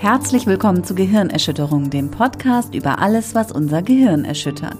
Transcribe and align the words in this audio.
Herzlich 0.00 0.46
willkommen 0.46 0.82
zu 0.82 0.94
Gehirnerschütterung, 0.94 1.90
dem 1.90 2.10
Podcast 2.10 2.74
über 2.74 3.00
alles, 3.00 3.34
was 3.34 3.52
unser 3.52 3.82
Gehirn 3.82 4.24
erschüttert. 4.24 4.78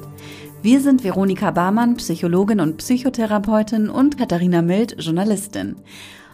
Wir 0.63 0.81
sind 0.81 1.05
Veronika 1.05 1.51
Barmann, 1.51 1.97
Psychologin 1.97 2.59
und 2.59 2.79
Psychotherapeutin 2.79 3.91
und 3.91 4.17
Katharina 4.17 4.63
Mild, 4.63 4.97
Journalistin. 4.99 5.77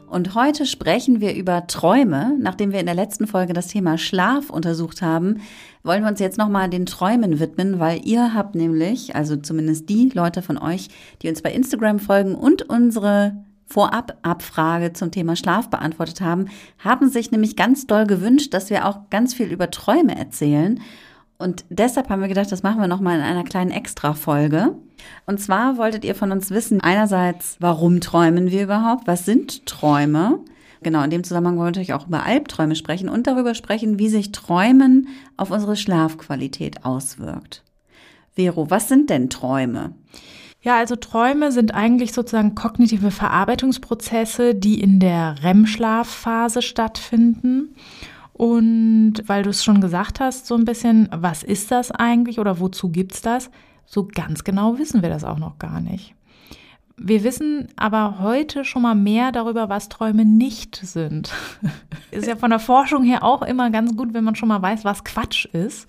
Und 0.06 0.36
heute 0.36 0.66
sprechen 0.66 1.20
wir 1.20 1.34
über 1.34 1.66
Träume. 1.66 2.36
Nachdem 2.38 2.70
wir 2.70 2.78
in 2.78 2.86
der 2.86 2.94
letzten 2.94 3.26
Folge 3.26 3.54
das 3.54 3.66
Thema 3.66 3.98
Schlaf 3.98 4.50
untersucht 4.50 5.02
haben, 5.02 5.40
wollen 5.82 6.04
wir 6.04 6.08
uns 6.08 6.20
jetzt 6.20 6.38
nochmal 6.38 6.70
den 6.70 6.86
Träumen 6.86 7.40
widmen, 7.40 7.80
weil 7.80 8.06
ihr 8.06 8.34
habt 8.34 8.54
nämlich, 8.54 9.16
also 9.16 9.34
zumindest 9.34 9.88
die 9.88 10.12
Leute 10.14 10.42
von 10.42 10.58
euch, 10.58 10.90
die 11.22 11.28
uns 11.28 11.42
bei 11.42 11.52
Instagram 11.52 11.98
folgen 11.98 12.36
und 12.36 12.62
unsere 12.62 13.45
Vorab-Abfrage 13.66 14.92
zum 14.92 15.10
Thema 15.10 15.36
Schlaf 15.36 15.68
beantwortet 15.70 16.20
haben, 16.20 16.46
haben 16.78 17.08
sich 17.10 17.30
nämlich 17.30 17.56
ganz 17.56 17.86
doll 17.86 18.06
gewünscht, 18.06 18.54
dass 18.54 18.70
wir 18.70 18.86
auch 18.86 19.10
ganz 19.10 19.34
viel 19.34 19.50
über 19.50 19.70
Träume 19.70 20.16
erzählen. 20.16 20.80
Und 21.38 21.64
deshalb 21.68 22.08
haben 22.08 22.22
wir 22.22 22.28
gedacht, 22.28 22.50
das 22.50 22.62
machen 22.62 22.80
wir 22.80 22.88
nochmal 22.88 23.18
in 23.18 23.24
einer 23.24 23.44
kleinen 23.44 23.70
Extra-Folge. 23.70 24.76
Und 25.26 25.40
zwar 25.40 25.76
wolltet 25.76 26.04
ihr 26.04 26.14
von 26.14 26.32
uns 26.32 26.50
wissen, 26.50 26.80
einerseits, 26.80 27.56
warum 27.60 28.00
träumen 28.00 28.50
wir 28.50 28.62
überhaupt? 28.62 29.06
Was 29.06 29.24
sind 29.24 29.66
Träume? 29.66 30.40
Genau, 30.82 31.02
in 31.02 31.10
dem 31.10 31.24
Zusammenhang 31.24 31.56
wollen 31.56 31.66
wir 31.66 31.70
natürlich 31.70 31.92
auch 31.92 32.06
über 32.06 32.24
Albträume 32.24 32.76
sprechen 32.76 33.08
und 33.08 33.26
darüber 33.26 33.54
sprechen, 33.54 33.98
wie 33.98 34.08
sich 34.08 34.32
Träumen 34.32 35.08
auf 35.36 35.50
unsere 35.50 35.76
Schlafqualität 35.76 36.84
auswirkt. 36.84 37.64
Vero, 38.36 38.70
was 38.70 38.88
sind 38.88 39.10
denn 39.10 39.30
Träume? 39.30 39.94
Ja, 40.66 40.78
also 40.78 40.96
Träume 40.96 41.52
sind 41.52 41.74
eigentlich 41.74 42.12
sozusagen 42.12 42.56
kognitive 42.56 43.12
Verarbeitungsprozesse, 43.12 44.56
die 44.56 44.80
in 44.80 44.98
der 44.98 45.36
REM-Schlafphase 45.44 46.60
stattfinden. 46.60 47.76
Und 48.32 49.22
weil 49.26 49.44
du 49.44 49.50
es 49.50 49.62
schon 49.62 49.80
gesagt 49.80 50.18
hast, 50.18 50.48
so 50.48 50.56
ein 50.56 50.64
bisschen, 50.64 51.08
was 51.12 51.44
ist 51.44 51.70
das 51.70 51.92
eigentlich 51.92 52.40
oder 52.40 52.58
wozu 52.58 52.88
gibt 52.88 53.14
es 53.14 53.22
das? 53.22 53.48
So 53.84 54.08
ganz 54.12 54.42
genau 54.42 54.76
wissen 54.76 55.02
wir 55.02 55.08
das 55.08 55.22
auch 55.22 55.38
noch 55.38 55.60
gar 55.60 55.80
nicht. 55.80 56.16
Wir 56.96 57.22
wissen 57.22 57.68
aber 57.76 58.18
heute 58.18 58.64
schon 58.64 58.82
mal 58.82 58.96
mehr 58.96 59.30
darüber, 59.30 59.68
was 59.68 59.88
Träume 59.88 60.24
nicht 60.24 60.74
sind. 60.82 61.32
ist 62.10 62.26
ja 62.26 62.34
von 62.34 62.50
der 62.50 62.58
Forschung 62.58 63.04
her 63.04 63.22
auch 63.22 63.42
immer 63.42 63.70
ganz 63.70 63.96
gut, 63.96 64.14
wenn 64.14 64.24
man 64.24 64.34
schon 64.34 64.48
mal 64.48 64.62
weiß, 64.62 64.84
was 64.84 65.04
Quatsch 65.04 65.44
ist. 65.44 65.86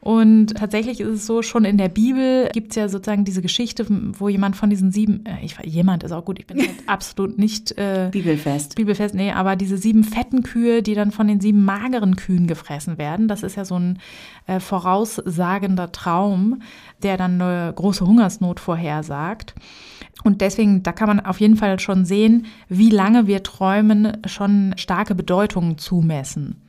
Und 0.00 0.56
tatsächlich 0.56 1.00
ist 1.00 1.08
es 1.08 1.26
so, 1.26 1.42
schon 1.42 1.66
in 1.66 1.76
der 1.76 1.90
Bibel 1.90 2.48
gibt 2.54 2.70
es 2.70 2.76
ja 2.76 2.88
sozusagen 2.88 3.24
diese 3.24 3.42
Geschichte, 3.42 3.84
wo 3.88 4.30
jemand 4.30 4.56
von 4.56 4.70
diesen 4.70 4.92
sieben, 4.92 5.26
äh, 5.26 5.44
ich, 5.44 5.58
jemand 5.62 6.04
ist 6.04 6.12
auch 6.12 6.24
gut, 6.24 6.38
ich 6.38 6.46
bin 6.46 6.58
halt 6.58 6.70
absolut 6.86 7.38
nicht 7.38 7.76
äh, 7.76 8.08
Bibelfest. 8.10 8.76
Bibelfest, 8.76 9.14
nee, 9.14 9.30
aber 9.30 9.56
diese 9.56 9.76
sieben 9.76 10.02
fetten 10.02 10.42
Kühe, 10.42 10.82
die 10.82 10.94
dann 10.94 11.10
von 11.10 11.28
den 11.28 11.40
sieben 11.40 11.64
mageren 11.66 12.16
Kühen 12.16 12.46
gefressen 12.46 12.96
werden, 12.96 13.28
das 13.28 13.42
ist 13.42 13.56
ja 13.56 13.66
so 13.66 13.78
ein 13.78 13.98
äh, 14.46 14.58
voraussagender 14.58 15.92
Traum, 15.92 16.62
der 17.02 17.18
dann 17.18 17.40
eine 17.40 17.72
große 17.74 18.06
Hungersnot 18.06 18.58
vorhersagt. 18.58 19.54
Und 20.24 20.40
deswegen, 20.40 20.82
da 20.82 20.92
kann 20.92 21.08
man 21.08 21.20
auf 21.20 21.40
jeden 21.40 21.56
Fall 21.56 21.78
schon 21.78 22.06
sehen, 22.06 22.46
wie 22.68 22.90
lange 22.90 23.26
wir 23.26 23.42
Träumen 23.42 24.18
schon 24.26 24.74
starke 24.76 25.14
Bedeutungen 25.14 25.76
zumessen. 25.78 26.62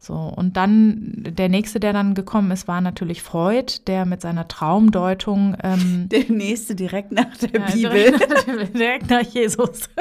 So, 0.00 0.14
und 0.14 0.56
dann 0.56 1.12
der 1.16 1.48
nächste, 1.48 1.80
der 1.80 1.92
dann 1.92 2.14
gekommen 2.14 2.52
ist, 2.52 2.68
war 2.68 2.80
natürlich 2.80 3.20
Freud, 3.22 3.80
der 3.86 4.06
mit 4.06 4.20
seiner 4.20 4.46
Traumdeutung. 4.46 5.56
Ähm, 5.62 6.08
der 6.10 6.30
nächste 6.30 6.76
direkt 6.76 7.10
nach 7.12 7.36
der 7.36 7.60
ja, 7.60 7.66
Bibel. 7.66 8.12
Direkt 8.12 8.30
nach, 8.30 8.44
direkt 8.68 9.10
nach 9.10 9.22
Jesus. 9.22 9.88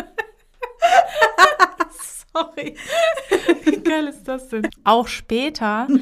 Sorry. 2.33 2.75
Wie 3.63 3.77
geil 3.77 4.07
ist 4.07 4.27
das 4.27 4.49
denn? 4.49 4.67
Auch 4.83 5.07
später. 5.07 5.87
ist 5.89 6.01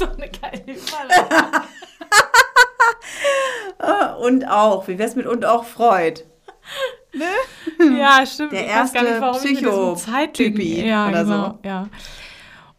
doch 0.00 0.16
eine 0.16 0.28
geile 0.28 0.64
Überleitung. 0.64 1.60
und 4.24 4.48
auch. 4.48 4.88
Wie 4.88 4.98
wär's 4.98 5.14
mit 5.14 5.26
und 5.26 5.44
auch 5.44 5.64
Freud? 5.64 6.24
Ne? 7.16 7.96
Ja, 7.98 8.24
stimmt. 8.26 8.52
Der 8.52 8.66
erste 8.66 8.98
Psycho-Typi 8.98 10.86
ja, 10.86 11.08
oder 11.08 11.24
genau, 11.24 11.44
so. 11.44 11.58
Ja. 11.68 11.88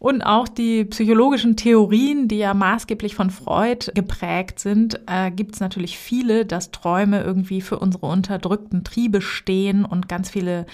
Und 0.00 0.22
auch 0.22 0.46
die 0.46 0.84
psychologischen 0.84 1.56
Theorien, 1.56 2.28
die 2.28 2.38
ja 2.38 2.54
maßgeblich 2.54 3.16
von 3.16 3.30
Freud 3.30 3.90
geprägt 3.94 4.60
sind, 4.60 5.00
äh, 5.06 5.32
gibt 5.32 5.54
es 5.54 5.60
natürlich 5.60 5.98
viele, 5.98 6.46
dass 6.46 6.70
Träume 6.70 7.22
irgendwie 7.22 7.60
für 7.60 7.80
unsere 7.80 8.06
unterdrückten 8.06 8.84
Triebe 8.84 9.20
stehen 9.20 9.84
und 9.84 10.08
ganz 10.08 10.30
viele 10.30 10.66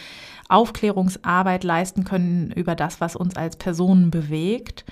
Aufklärungsarbeit 0.49 1.65
leisten 1.65 2.05
können 2.05 2.53
über 2.55 2.75
das, 2.75 3.01
was 3.01 3.17
uns 3.17 3.35
als 3.37 3.57
Personen 3.57 4.11
bewegt. 4.11 4.85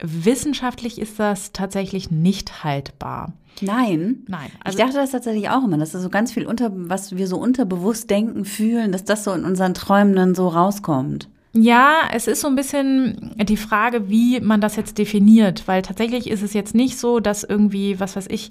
Wissenschaftlich 0.00 1.00
ist 1.00 1.18
das 1.18 1.52
tatsächlich 1.52 2.10
nicht 2.10 2.64
haltbar. 2.64 3.32
Nein. 3.62 4.24
Nein. 4.28 4.50
Also 4.62 4.78
ich 4.78 4.84
dachte 4.84 4.98
das 4.98 5.12
tatsächlich 5.12 5.48
auch 5.48 5.64
immer, 5.64 5.78
dass 5.78 5.92
das 5.92 6.02
so 6.02 6.10
ganz 6.10 6.32
viel 6.32 6.46
unter, 6.46 6.70
was 6.72 7.16
wir 7.16 7.26
so 7.26 7.38
unterbewusst 7.38 8.10
denken, 8.10 8.44
fühlen, 8.44 8.92
dass 8.92 9.04
das 9.04 9.24
so 9.24 9.32
in 9.32 9.44
unseren 9.44 9.74
Träumen 9.74 10.14
dann 10.14 10.34
so 10.34 10.48
rauskommt. 10.48 11.28
Ja, 11.58 12.02
es 12.12 12.26
ist 12.26 12.42
so 12.42 12.48
ein 12.48 12.54
bisschen 12.54 13.34
die 13.36 13.56
Frage, 13.56 14.10
wie 14.10 14.40
man 14.40 14.60
das 14.60 14.76
jetzt 14.76 14.98
definiert, 14.98 15.66
weil 15.66 15.80
tatsächlich 15.80 16.28
ist 16.28 16.42
es 16.42 16.52
jetzt 16.52 16.74
nicht 16.74 16.98
so, 16.98 17.18
dass 17.18 17.44
irgendwie, 17.44 17.98
was 17.98 18.14
weiß 18.14 18.26
ich, 18.28 18.50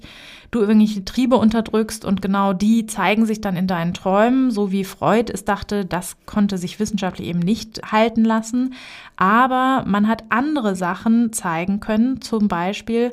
du 0.50 0.60
irgendwelche 0.60 1.04
Triebe 1.04 1.36
unterdrückst 1.36 2.04
und 2.04 2.20
genau 2.20 2.52
die 2.52 2.86
zeigen 2.86 3.24
sich 3.24 3.40
dann 3.40 3.56
in 3.56 3.68
deinen 3.68 3.94
Träumen, 3.94 4.50
so 4.50 4.72
wie 4.72 4.82
Freud 4.82 5.32
es 5.32 5.44
dachte, 5.44 5.84
das 5.84 6.16
konnte 6.26 6.58
sich 6.58 6.80
wissenschaftlich 6.80 7.28
eben 7.28 7.38
nicht 7.38 7.92
halten 7.92 8.24
lassen. 8.24 8.74
Aber 9.16 9.84
man 9.86 10.08
hat 10.08 10.24
andere 10.30 10.74
Sachen 10.74 11.32
zeigen 11.32 11.78
können, 11.78 12.20
zum 12.20 12.48
Beispiel, 12.48 13.12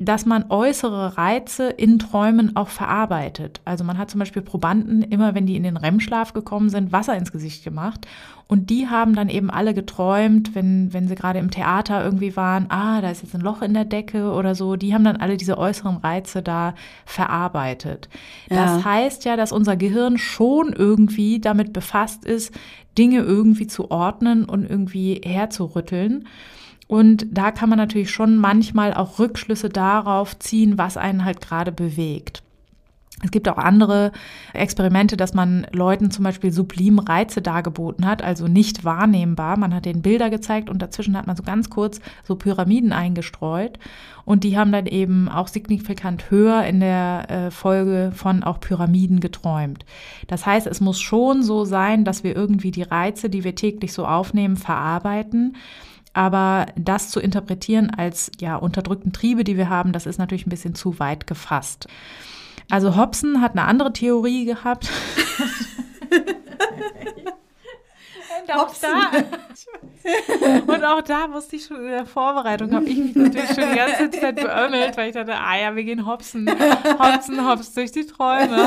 dass 0.00 0.24
man 0.24 0.46
äußere 0.48 1.18
Reize 1.18 1.68
in 1.68 1.98
Träumen 1.98 2.56
auch 2.56 2.68
verarbeitet. 2.68 3.60
Also 3.66 3.84
man 3.84 3.98
hat 3.98 4.10
zum 4.10 4.18
Beispiel 4.18 4.40
Probanden, 4.40 5.02
immer 5.02 5.34
wenn 5.34 5.44
die 5.44 5.56
in 5.56 5.62
den 5.62 5.76
REM-Schlaf 5.76 6.32
gekommen 6.32 6.70
sind, 6.70 6.90
Wasser 6.90 7.16
ins 7.18 7.32
Gesicht 7.32 7.64
gemacht. 7.64 8.06
Und 8.48 8.70
die 8.70 8.88
haben 8.88 9.14
dann 9.14 9.28
eben 9.28 9.50
alle 9.50 9.74
geträumt, 9.74 10.54
wenn, 10.54 10.92
wenn 10.94 11.06
sie 11.06 11.14
gerade 11.14 11.38
im 11.38 11.50
Theater 11.50 12.02
irgendwie 12.02 12.34
waren, 12.34 12.66
ah, 12.70 13.02
da 13.02 13.10
ist 13.10 13.22
jetzt 13.22 13.34
ein 13.34 13.42
Loch 13.42 13.60
in 13.60 13.74
der 13.74 13.84
Decke 13.84 14.32
oder 14.32 14.54
so. 14.54 14.74
Die 14.76 14.94
haben 14.94 15.04
dann 15.04 15.18
alle 15.18 15.36
diese 15.36 15.58
äußeren 15.58 15.98
Reize 15.98 16.42
da 16.42 16.74
verarbeitet. 17.04 18.08
Ja. 18.48 18.64
Das 18.64 18.84
heißt 18.84 19.26
ja, 19.26 19.36
dass 19.36 19.52
unser 19.52 19.76
Gehirn 19.76 20.16
schon 20.16 20.72
irgendwie 20.72 21.40
damit 21.40 21.74
befasst 21.74 22.24
ist, 22.24 22.54
Dinge 22.96 23.20
irgendwie 23.20 23.66
zu 23.66 23.90
ordnen 23.90 24.46
und 24.46 24.68
irgendwie 24.68 25.20
herzurütteln. 25.22 26.26
Und 26.90 27.26
da 27.30 27.52
kann 27.52 27.68
man 27.68 27.78
natürlich 27.78 28.10
schon 28.10 28.36
manchmal 28.36 28.94
auch 28.94 29.20
Rückschlüsse 29.20 29.68
darauf 29.68 30.36
ziehen, 30.40 30.76
was 30.76 30.96
einen 30.96 31.24
halt 31.24 31.40
gerade 31.40 31.70
bewegt. 31.70 32.42
Es 33.22 33.30
gibt 33.30 33.48
auch 33.48 33.58
andere 33.58 34.10
Experimente, 34.54 35.16
dass 35.16 35.32
man 35.32 35.68
Leuten 35.70 36.10
zum 36.10 36.24
Beispiel 36.24 36.50
sublim 36.50 36.98
Reize 36.98 37.42
dargeboten 37.42 38.06
hat, 38.06 38.22
also 38.22 38.48
nicht 38.48 38.84
wahrnehmbar. 38.84 39.56
Man 39.56 39.72
hat 39.72 39.84
den 39.84 40.02
Bilder 40.02 40.30
gezeigt 40.30 40.68
und 40.68 40.82
dazwischen 40.82 41.16
hat 41.16 41.28
man 41.28 41.36
so 41.36 41.44
ganz 41.44 41.70
kurz 41.70 42.00
so 42.24 42.34
Pyramiden 42.34 42.92
eingestreut. 42.92 43.78
Und 44.24 44.42
die 44.42 44.58
haben 44.58 44.72
dann 44.72 44.86
eben 44.86 45.28
auch 45.28 45.46
signifikant 45.46 46.28
höher 46.32 46.64
in 46.64 46.80
der 46.80 47.30
äh, 47.30 47.50
Folge 47.52 48.10
von 48.12 48.42
auch 48.42 48.58
Pyramiden 48.58 49.20
geträumt. 49.20 49.84
Das 50.26 50.44
heißt, 50.44 50.66
es 50.66 50.80
muss 50.80 50.98
schon 50.98 51.44
so 51.44 51.64
sein, 51.64 52.04
dass 52.04 52.24
wir 52.24 52.34
irgendwie 52.34 52.72
die 52.72 52.82
Reize, 52.82 53.30
die 53.30 53.44
wir 53.44 53.54
täglich 53.54 53.92
so 53.92 54.06
aufnehmen, 54.06 54.56
verarbeiten. 54.56 55.54
Aber 56.12 56.66
das 56.76 57.10
zu 57.10 57.20
interpretieren 57.20 57.90
als 57.90 58.32
ja 58.40 58.56
unterdrückten 58.56 59.12
Triebe, 59.12 59.44
die 59.44 59.56
wir 59.56 59.68
haben, 59.68 59.92
das 59.92 60.06
ist 60.06 60.18
natürlich 60.18 60.46
ein 60.46 60.50
bisschen 60.50 60.74
zu 60.74 60.98
weit 60.98 61.26
gefasst. 61.26 61.86
Also 62.68 62.96
Hobson 62.96 63.40
hat 63.40 63.52
eine 63.52 63.64
andere 63.64 63.92
Theorie 63.92 64.44
gehabt. 64.44 64.90
Und 68.42 68.58
auch, 68.58 68.74
da, 68.80 69.10
und 70.74 70.84
auch 70.84 71.02
da 71.02 71.28
musste 71.28 71.56
ich 71.56 71.66
schon 71.66 71.76
in 71.76 71.90
der 71.90 72.06
Vorbereitung, 72.06 72.74
habe 72.74 72.86
ich 72.86 72.96
mich 72.96 73.14
natürlich 73.14 73.50
schon 73.50 73.68
die 73.70 73.76
ganze 73.76 74.10
Zeit 74.10 74.36
beömmelt, 74.36 74.96
weil 74.96 75.08
ich 75.08 75.14
dachte, 75.14 75.36
ah 75.36 75.58
ja, 75.58 75.76
wir 75.76 75.84
gehen 75.84 76.06
hopsen, 76.06 76.50
hopsen, 76.98 77.46
hops 77.46 77.72
durch 77.74 77.92
die 77.92 78.06
Träume. 78.06 78.56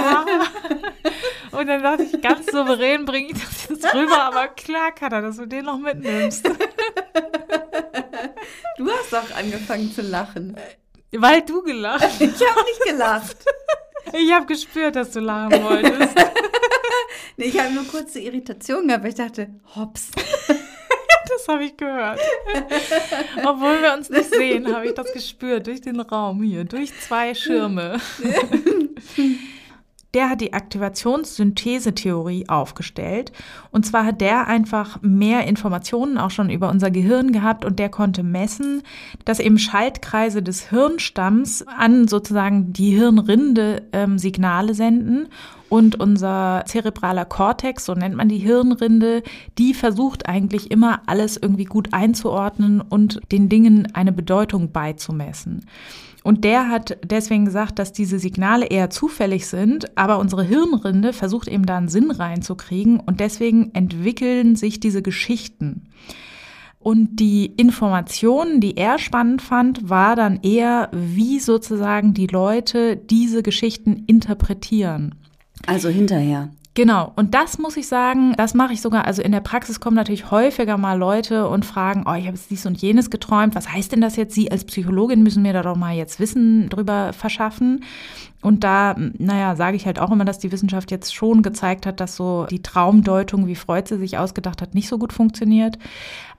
Und 1.53 1.67
dann 1.67 1.83
dachte 1.83 2.03
ich, 2.03 2.21
ganz 2.21 2.47
souverän 2.47 3.05
bringe 3.05 3.31
ich 3.31 3.33
das 3.33 3.69
jetzt 3.69 3.93
rüber, 3.93 4.23
aber 4.23 4.47
klar 4.49 4.91
kann 4.91 5.11
er, 5.11 5.21
dass 5.21 5.37
du 5.37 5.45
den 5.45 5.65
noch 5.65 5.77
mitnimmst. 5.77 6.49
Du 8.77 8.89
hast 8.89 9.13
doch 9.13 9.35
angefangen 9.35 9.91
zu 9.91 10.01
lachen. 10.01 10.57
Weil 11.11 11.41
du 11.43 11.61
gelacht 11.61 12.03
hast. 12.03 12.21
Ich 12.21 12.47
habe 12.47 12.63
nicht 12.63 12.83
gelacht. 12.83 13.37
Ich 14.13 14.33
habe 14.33 14.45
gespürt, 14.45 14.95
dass 14.95 15.11
du 15.11 15.19
lachen 15.19 15.63
wolltest. 15.63 16.15
nee, 17.37 17.45
ich 17.45 17.59
habe 17.59 17.71
nur 17.71 17.85
kurze 17.85 18.19
Irritation 18.19 18.87
gehabt, 18.87 19.03
weil 19.03 19.11
ich 19.11 19.15
dachte, 19.15 19.49
hops. 19.75 20.09
das 21.29 21.47
habe 21.47 21.65
ich 21.65 21.77
gehört. 21.77 22.19
Obwohl 23.45 23.81
wir 23.81 23.93
uns 23.93 24.09
nicht 24.09 24.33
sehen, 24.33 24.73
habe 24.73 24.87
ich 24.87 24.93
das 24.93 25.13
gespürt 25.13 25.67
durch 25.67 25.81
den 25.81 25.99
Raum 25.99 26.41
hier, 26.41 26.65
durch 26.65 26.91
zwei 26.99 27.33
Schirme. 27.35 27.99
Der 30.13 30.29
hat 30.29 30.41
die 30.41 30.53
Aktivationssynthese-Theorie 30.53 32.47
aufgestellt. 32.47 33.31
Und 33.71 33.85
zwar 33.85 34.05
hat 34.05 34.21
der 34.21 34.47
einfach 34.47 35.01
mehr 35.01 35.47
Informationen 35.47 36.17
auch 36.17 36.31
schon 36.31 36.49
über 36.49 36.69
unser 36.69 36.91
Gehirn 36.91 37.31
gehabt 37.31 37.65
und 37.65 37.79
der 37.79 37.89
konnte 37.89 38.21
messen, 38.21 38.83
dass 39.25 39.39
eben 39.39 39.57
Schaltkreise 39.57 40.43
des 40.43 40.69
Hirnstamms 40.69 41.65
an 41.67 42.07
sozusagen 42.07 42.73
die 42.73 42.91
Hirnrinde 42.91 43.87
ähm, 43.91 44.19
Signale 44.19 44.75
senden 44.75 45.29
und 45.69 45.99
unser 45.99 46.63
zerebraler 46.67 47.25
Kortex, 47.25 47.85
so 47.85 47.95
nennt 47.95 48.15
man 48.15 48.29
die 48.29 48.37
Hirnrinde, 48.37 49.23
die 49.57 49.73
versucht 49.73 50.29
eigentlich 50.29 50.69
immer 50.69 51.01
alles 51.07 51.35
irgendwie 51.35 51.65
gut 51.65 51.93
einzuordnen 51.93 52.79
und 52.79 53.19
den 53.31 53.49
Dingen 53.49 53.87
eine 53.95 54.11
Bedeutung 54.11 54.71
beizumessen. 54.71 55.65
Und 56.23 56.45
der 56.45 56.69
hat 56.69 56.97
deswegen 57.03 57.45
gesagt, 57.45 57.79
dass 57.79 57.91
diese 57.91 58.17
Signale 58.17 58.65
eher 58.67 58.89
zufällig 58.89 59.45
sind, 59.47 59.97
aber 59.97 60.19
unsere 60.19 60.43
Hirnrinde 60.43 61.11
versucht 61.11 61.49
eben 61.49 61.65
da 61.65 61.77
einen 61.77 61.89
Sinn 61.89 62.11
reinzukriegen 62.11 62.99
und 63.01 63.19
deswegen 63.19 63.71
entwickeln 63.73 64.55
sich 64.55 64.79
diese 64.79 65.01
Geschichten. 65.01 65.89
Und 66.79 67.19
die 67.19 67.45
Informationen, 67.45 68.59
die 68.59 68.75
er 68.75 68.99
spannend 68.99 69.41
fand, 69.41 69.89
war 69.89 70.15
dann 70.15 70.39
eher, 70.41 70.89
wie 70.91 71.39
sozusagen 71.39 72.13
die 72.13 72.27
Leute 72.27 72.97
diese 72.97 73.41
Geschichten 73.41 74.03
interpretieren. 74.07 75.15
Also 75.65 75.87
hinterher. 75.87 76.49
Genau, 76.75 77.11
und 77.15 77.35
das 77.35 77.59
muss 77.59 77.77
ich 77.77 77.87
sagen, 77.87 78.33
das 78.35 78.55
mache 78.55 78.73
ich 78.73 78.81
sogar, 78.81 79.05
also 79.05 79.21
in 79.21 79.31
der 79.31 79.41
Praxis 79.41 79.79
kommen 79.79 79.95
natürlich 79.95 80.31
häufiger 80.31 80.75
mal 80.77 80.97
Leute 80.97 81.47
und 81.47 81.65
fragen, 81.65 82.05
oh, 82.07 82.13
ich 82.13 82.25
habe 82.25 82.37
dies 82.49 82.65
und 82.65 82.81
jenes 82.81 83.11
geträumt, 83.11 83.53
was 83.53 83.71
heißt 83.71 83.91
denn 83.91 84.01
das 84.01 84.15
jetzt? 84.15 84.33
Sie 84.33 84.51
als 84.51 84.65
Psychologin 84.65 85.21
müssen 85.21 85.43
mir 85.43 85.53
da 85.53 85.61
doch 85.61 85.75
mal 85.75 85.95
jetzt 85.95 86.19
Wissen 86.19 86.69
drüber 86.69 87.13
verschaffen. 87.13 87.83
Und 88.41 88.63
da, 88.63 88.95
naja, 88.97 89.55
sage 89.55 89.77
ich 89.77 89.85
halt 89.85 89.99
auch 89.99 90.11
immer, 90.11 90.25
dass 90.25 90.39
die 90.39 90.51
Wissenschaft 90.51 90.89
jetzt 90.89 91.13
schon 91.13 91.43
gezeigt 91.43 91.85
hat, 91.85 91.99
dass 91.99 92.15
so 92.15 92.47
die 92.49 92.63
Traumdeutung, 92.63 93.45
wie 93.45 93.55
Freud 93.55 93.87
sie 93.87 93.99
sich 93.99 94.17
ausgedacht 94.17 94.61
hat, 94.61 94.73
nicht 94.73 94.89
so 94.89 94.97
gut 94.97 95.13
funktioniert. 95.13 95.77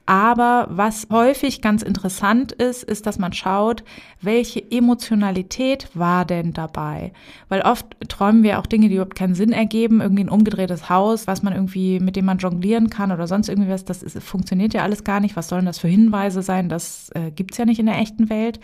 Aber 0.07 0.67
was 0.71 1.07
häufig 1.11 1.63
ganz 1.63 1.83
interessant 1.83 2.53
ist, 2.53 2.83
ist, 2.83 3.07
dass 3.07 3.19
man 3.19 3.33
schaut, 3.33 3.85
welche 4.21 4.63
Emotionalität 4.71 5.89
war 5.95 6.27
denn 6.27 6.53
dabei? 6.53 7.13
Weil 7.49 7.63
oft 7.63 7.87
träumen 8.09 8.43
wir 8.43 8.59
auch 8.59 8.67
Dinge, 8.67 8.89
die 8.89 8.97
überhaupt 8.97 9.15
keinen 9.15 9.35
Sinn 9.35 9.53
ergeben, 9.53 10.03
irgendwie 10.03 10.25
ein 10.25 10.29
umgedrehtes 10.29 10.91
Haus, 10.91 11.27
was 11.27 11.43
man 11.43 11.55
irgendwie, 11.55 12.01
mit 12.01 12.17
dem 12.17 12.27
man 12.27 12.37
jonglieren 12.37 12.91
kann 12.91 13.13
oder 13.13 13.27
sonst 13.27 13.49
irgendwie 13.49 13.71
was, 13.71 13.87
das 13.87 14.03
ist, 14.03 14.23
funktioniert 14.23 14.75
ja 14.75 14.83
alles 14.83 15.05
gar 15.05 15.21
nicht. 15.21 15.37
Was 15.37 15.49
sollen 15.49 15.65
das 15.65 15.79
für 15.79 15.89
Hinweise 15.89 16.43
sein? 16.43 16.69
Das 16.69 17.11
äh, 17.15 17.31
gibt's 17.31 17.57
ja 17.57 17.65
nicht 17.65 17.81
in 17.81 17.87
der 17.87 17.99
echten 17.99 18.29
Welt. 18.29 18.61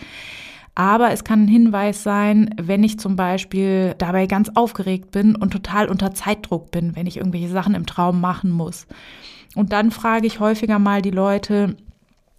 Aber 0.75 1.11
es 1.11 1.25
kann 1.25 1.45
ein 1.45 1.49
Hinweis 1.49 2.03
sein, 2.03 2.55
wenn 2.61 2.85
ich 2.85 2.99
zum 2.99 3.17
Beispiel 3.17 3.95
dabei 3.99 4.27
ganz 4.27 4.51
aufgeregt 4.55 5.11
bin 5.11 5.37
und 5.37 5.51
total 5.51 5.89
unter 5.89 6.13
Zeitdruck 6.13 6.71
bin, 6.71 6.95
wenn 6.97 7.07
ich 7.07 7.17
irgendwelche 7.17 7.49
Sachen 7.49 7.75
im 7.75 7.87
Traum 7.87 8.21
machen 8.21 8.51
muss. 8.51 8.87
Und 9.55 9.73
dann 9.73 9.91
frage 9.91 10.27
ich 10.27 10.41
häufiger 10.41 10.79
mal 10.79 11.03
die 11.03 11.11
Leute, 11.11 11.77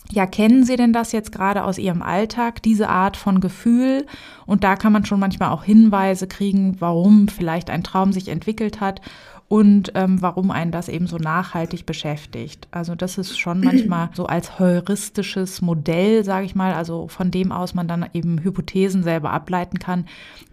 ja, 0.09 0.25
kennen 0.25 0.63
Sie 0.65 0.75
denn 0.75 0.93
das 0.93 1.11
jetzt 1.11 1.31
gerade 1.31 1.63
aus 1.63 1.77
Ihrem 1.77 2.01
Alltag, 2.01 2.61
diese 2.63 2.89
Art 2.89 3.15
von 3.15 3.39
Gefühl? 3.39 4.05
Und 4.45 4.63
da 4.63 4.75
kann 4.75 4.91
man 4.91 5.05
schon 5.05 5.19
manchmal 5.19 5.49
auch 5.49 5.63
Hinweise 5.63 6.27
kriegen, 6.27 6.75
warum 6.79 7.27
vielleicht 7.27 7.69
ein 7.69 7.83
Traum 7.83 8.11
sich 8.11 8.27
entwickelt 8.27 8.81
hat 8.81 9.01
und 9.47 9.91
ähm, 9.95 10.21
warum 10.21 10.49
einen 10.49 10.71
das 10.71 10.87
eben 10.87 11.07
so 11.07 11.17
nachhaltig 11.17 11.85
beschäftigt. 11.85 12.69
Also 12.71 12.95
das 12.95 13.17
ist 13.17 13.37
schon 13.37 13.61
manchmal 13.65 14.09
so 14.13 14.25
als 14.25 14.59
heuristisches 14.59 15.61
Modell, 15.61 16.23
sage 16.23 16.45
ich 16.45 16.55
mal, 16.55 16.73
also 16.73 17.07
von 17.07 17.31
dem 17.31 17.51
aus 17.51 17.73
man 17.73 17.87
dann 17.87 18.05
eben 18.13 18.41
Hypothesen 18.43 19.03
selber 19.03 19.31
ableiten 19.31 19.77
kann, 19.77 20.05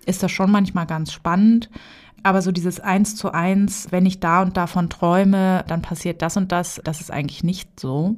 ist 0.04 0.22
das 0.22 0.32
schon 0.32 0.50
manchmal 0.50 0.86
ganz 0.86 1.12
spannend. 1.12 1.70
Aber 2.22 2.42
so 2.42 2.52
dieses 2.52 2.80
Eins 2.80 3.16
zu 3.16 3.32
eins, 3.32 3.88
wenn 3.90 4.06
ich 4.06 4.20
da 4.20 4.42
und 4.42 4.56
davon 4.56 4.88
träume, 4.90 5.64
dann 5.68 5.82
passiert 5.82 6.22
das 6.22 6.36
und 6.36 6.52
das, 6.52 6.80
das 6.84 7.00
ist 7.00 7.10
eigentlich 7.10 7.44
nicht 7.44 7.78
so. 7.78 8.16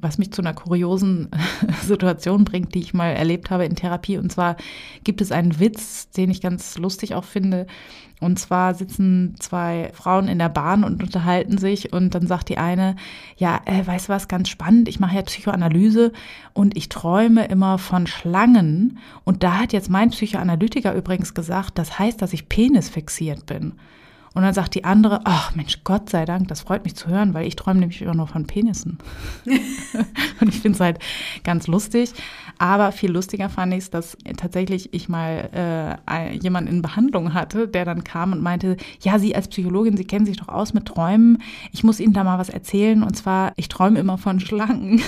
Was 0.00 0.16
mich 0.16 0.32
zu 0.32 0.42
einer 0.42 0.54
kuriosen 0.54 1.30
Situation 1.82 2.44
bringt, 2.44 2.74
die 2.74 2.80
ich 2.80 2.94
mal 2.94 3.10
erlebt 3.10 3.50
habe 3.50 3.64
in 3.64 3.74
Therapie. 3.74 4.18
Und 4.18 4.30
zwar 4.30 4.56
gibt 5.02 5.20
es 5.20 5.32
einen 5.32 5.58
Witz, 5.58 6.10
den 6.10 6.30
ich 6.30 6.40
ganz 6.40 6.78
lustig 6.78 7.14
auch 7.14 7.24
finde. 7.24 7.66
Und 8.20 8.38
zwar 8.38 8.74
sitzen 8.74 9.36
zwei 9.38 9.90
Frauen 9.94 10.28
in 10.28 10.38
der 10.38 10.48
Bahn 10.48 10.82
und 10.82 11.02
unterhalten 11.02 11.58
sich 11.58 11.92
und 11.92 12.14
dann 12.14 12.26
sagt 12.26 12.48
die 12.48 12.58
eine, 12.58 12.96
ja, 13.36 13.60
äh, 13.64 13.86
weißt 13.86 14.08
du 14.08 14.12
was, 14.12 14.26
ganz 14.28 14.48
spannend, 14.48 14.88
ich 14.88 14.98
mache 14.98 15.16
ja 15.16 15.22
Psychoanalyse 15.22 16.12
und 16.52 16.76
ich 16.76 16.88
träume 16.88 17.46
immer 17.46 17.78
von 17.78 18.06
Schlangen. 18.06 18.98
Und 19.24 19.42
da 19.42 19.58
hat 19.58 19.72
jetzt 19.72 19.90
mein 19.90 20.10
Psychoanalytiker 20.10 20.94
übrigens 20.94 21.34
gesagt, 21.34 21.78
das 21.78 21.98
heißt, 21.98 22.20
dass 22.20 22.32
ich 22.32 22.48
Penis 22.48 22.88
fixiert 22.88 23.46
bin. 23.46 23.74
Und 24.34 24.42
dann 24.42 24.54
sagt 24.54 24.74
die 24.74 24.84
andere, 24.84 25.20
ach 25.24 25.54
Mensch, 25.54 25.78
Gott 25.84 26.10
sei 26.10 26.24
Dank, 26.24 26.48
das 26.48 26.60
freut 26.60 26.84
mich 26.84 26.94
zu 26.94 27.08
hören, 27.08 27.34
weil 27.34 27.46
ich 27.46 27.56
träume 27.56 27.80
nämlich 27.80 28.02
immer 28.02 28.14
nur 28.14 28.26
von 28.26 28.46
Penissen. 28.46 28.98
und 30.40 30.48
ich 30.48 30.60
finde 30.60 30.76
es 30.76 30.80
halt 30.80 30.98
ganz 31.44 31.66
lustig. 31.66 32.12
Aber 32.58 32.92
viel 32.92 33.10
lustiger 33.10 33.48
fand 33.48 33.72
ich 33.72 33.80
es, 33.80 33.90
dass 33.90 34.16
tatsächlich 34.36 34.92
ich 34.92 35.08
mal 35.08 35.98
äh, 36.08 36.36
jemanden 36.36 36.70
in 36.70 36.82
Behandlung 36.82 37.34
hatte, 37.34 37.68
der 37.68 37.84
dann 37.84 38.04
kam 38.04 38.32
und 38.32 38.42
meinte, 38.42 38.76
ja, 39.00 39.18
Sie 39.18 39.34
als 39.34 39.48
Psychologin, 39.48 39.96
Sie 39.96 40.04
kennen 40.04 40.26
sich 40.26 40.36
doch 40.36 40.48
aus 40.48 40.74
mit 40.74 40.86
Träumen. 40.86 41.42
Ich 41.72 41.84
muss 41.84 42.00
Ihnen 42.00 42.12
da 42.12 42.24
mal 42.24 42.38
was 42.38 42.48
erzählen. 42.48 43.02
Und 43.02 43.16
zwar, 43.16 43.52
ich 43.56 43.68
träume 43.68 43.98
immer 43.98 44.18
von 44.18 44.40
Schlangen. 44.40 45.00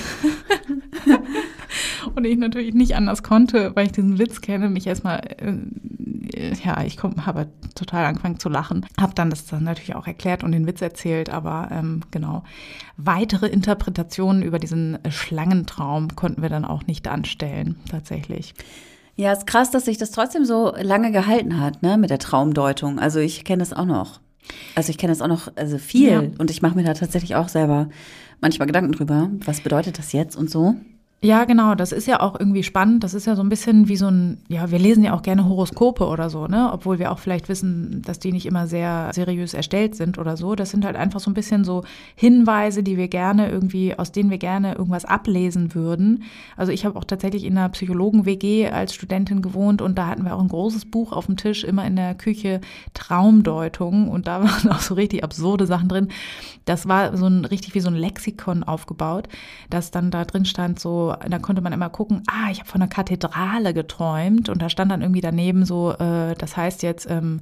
und 2.14 2.25
ich 2.25 2.38
natürlich 2.38 2.75
nicht 2.75 2.94
anders 2.94 3.22
konnte, 3.22 3.72
weil 3.75 3.87
ich 3.87 3.93
diesen 3.93 4.19
Witz 4.19 4.40
kenne, 4.40 4.70
mich 4.70 4.87
erstmal, 4.87 5.20
äh, 5.38 6.55
ja, 6.64 6.82
ich 6.84 7.02
habe 7.02 7.49
total 7.75 8.05
angefangen 8.06 8.38
zu 8.38 8.49
lachen. 8.49 8.87
Habe 9.10 9.16
dann 9.16 9.30
das 9.30 9.44
dann 9.44 9.64
natürlich 9.64 9.96
auch 9.96 10.06
erklärt 10.06 10.44
und 10.44 10.52
den 10.52 10.68
Witz 10.68 10.80
erzählt, 10.80 11.30
aber 11.30 11.68
ähm, 11.72 12.02
genau. 12.12 12.44
Weitere 12.96 13.48
Interpretationen 13.48 14.40
über 14.40 14.60
diesen 14.60 14.98
Schlangentraum 15.08 16.14
konnten 16.14 16.42
wir 16.42 16.48
dann 16.48 16.64
auch 16.64 16.86
nicht 16.86 17.08
anstellen, 17.08 17.74
tatsächlich. 17.90 18.54
Ja, 19.16 19.32
ist 19.32 19.48
krass, 19.48 19.72
dass 19.72 19.86
sich 19.86 19.98
das 19.98 20.12
trotzdem 20.12 20.44
so 20.44 20.72
lange 20.80 21.10
gehalten 21.10 21.58
hat, 21.58 21.82
ne, 21.82 21.98
mit 21.98 22.10
der 22.10 22.20
Traumdeutung. 22.20 23.00
Also 23.00 23.18
ich 23.18 23.44
kenne 23.44 23.58
das 23.58 23.72
auch 23.72 23.84
noch. 23.84 24.20
Also 24.76 24.90
ich 24.90 24.98
kenne 24.98 25.10
das 25.10 25.22
auch 25.22 25.26
noch, 25.26 25.48
also 25.56 25.78
viel. 25.78 26.12
Ja. 26.12 26.22
Und 26.38 26.52
ich 26.52 26.62
mache 26.62 26.76
mir 26.76 26.84
da 26.84 26.94
tatsächlich 26.94 27.34
auch 27.34 27.48
selber 27.48 27.88
manchmal 28.40 28.66
Gedanken 28.66 28.92
drüber. 28.92 29.28
Was 29.44 29.60
bedeutet 29.60 29.98
das 29.98 30.12
jetzt 30.12 30.36
und 30.36 30.48
so? 30.48 30.76
Ja, 31.22 31.44
genau. 31.44 31.75
Das 31.75 31.93
ist 31.93 32.06
ja 32.06 32.20
auch 32.20 32.40
irgendwie 32.40 32.62
spannend. 32.62 33.05
Das 33.05 33.12
ist 33.12 33.26
ja 33.26 33.37
so 33.37 33.43
ein 33.43 33.50
bisschen 33.50 33.88
wie 33.88 33.96
so 33.96 34.06
ein, 34.08 34.38
ja, 34.49 34.70
wir 34.70 34.78
lesen 34.78 35.05
ja 35.05 35.12
auch 35.12 35.20
gerne 35.20 35.44
Horoskope 35.46 36.06
oder 36.06 36.31
so, 36.31 36.46
ne? 36.46 36.70
Obwohl 36.72 36.99
wir 36.99 37.12
auch 37.12 37.19
vielleicht 37.19 37.50
wissen, 37.50 38.00
dass 38.06 38.20
die 38.20 38.32
nicht 38.32 38.46
immer 38.46 38.67
sehr 38.67 39.11
seriös 39.12 39.52
erstellt 39.52 39.94
sind 39.94 40.17
oder 40.17 40.38
so. 40.38 40.55
Das 40.55 40.70
sind 40.70 40.82
halt 40.82 40.96
einfach 40.96 41.20
so 41.20 41.31
ein 41.31 41.34
bisschen 41.34 41.62
so 41.62 41.84
Hinweise, 42.14 42.82
die 42.82 42.96
wir 42.96 43.08
gerne 43.08 43.50
irgendwie, 43.50 43.98
aus 43.98 44.12
denen 44.12 44.31
wir 44.31 44.39
gerne 44.39 44.77
irgendwas 44.77 45.05
ablesen 45.05 45.74
würden. 45.74 46.22
Also 46.56 46.72
ich 46.72 46.86
habe 46.86 46.98
auch 46.98 47.05
tatsächlich 47.05 47.44
in 47.44 47.58
einer 47.58 47.69
Psychologen-WG 47.69 48.70
als 48.70 48.94
Studentin 48.94 49.43
gewohnt 49.43 49.82
und 49.82 49.98
da 49.98 50.06
hatten 50.06 50.24
wir 50.24 50.34
auch 50.34 50.41
ein 50.41 50.48
großes 50.48 50.86
Buch 50.86 51.12
auf 51.12 51.27
dem 51.27 51.36
Tisch, 51.36 51.65
immer 51.65 51.84
in 51.86 51.96
der 51.96 52.15
Küche 52.15 52.62
Traumdeutung 52.94 54.08
und 54.08 54.27
da 54.27 54.43
waren 54.43 54.70
auch 54.70 54.81
so 54.81 54.94
richtig 54.94 55.22
absurde 55.22 55.67
Sachen 55.67 55.89
drin. 55.89 56.08
Das 56.65 56.89
war 56.89 57.15
so 57.19 57.27
ein 57.27 57.44
richtig 57.44 57.74
wie 57.74 57.81
so 57.81 57.89
ein 57.89 57.94
Lexikon 57.94 58.65
aufgebaut, 58.65 59.29
dass 59.69 59.91
dann 59.91 60.10
da 60.10 60.24
drin 60.24 60.46
stand 60.46 60.81
so 60.81 61.09
da 61.17 61.38
konnte 61.38 61.62
man 61.62 61.72
immer 61.72 61.90
gucken, 61.90 62.22
ah, 62.26 62.50
ich 62.50 62.60
habe 62.60 62.69
von 62.69 62.81
einer 62.81 62.90
Kathedrale 62.90 63.74
geträumt 63.74 64.48
und 64.48 64.60
da 64.60 64.69
stand 64.69 64.90
dann 64.90 65.02
irgendwie 65.02 65.20
daneben 65.20 65.64
so, 65.64 65.93
äh, 65.93 66.34
das 66.34 66.56
heißt 66.56 66.82
jetzt, 66.82 67.08
ähm, 67.10 67.40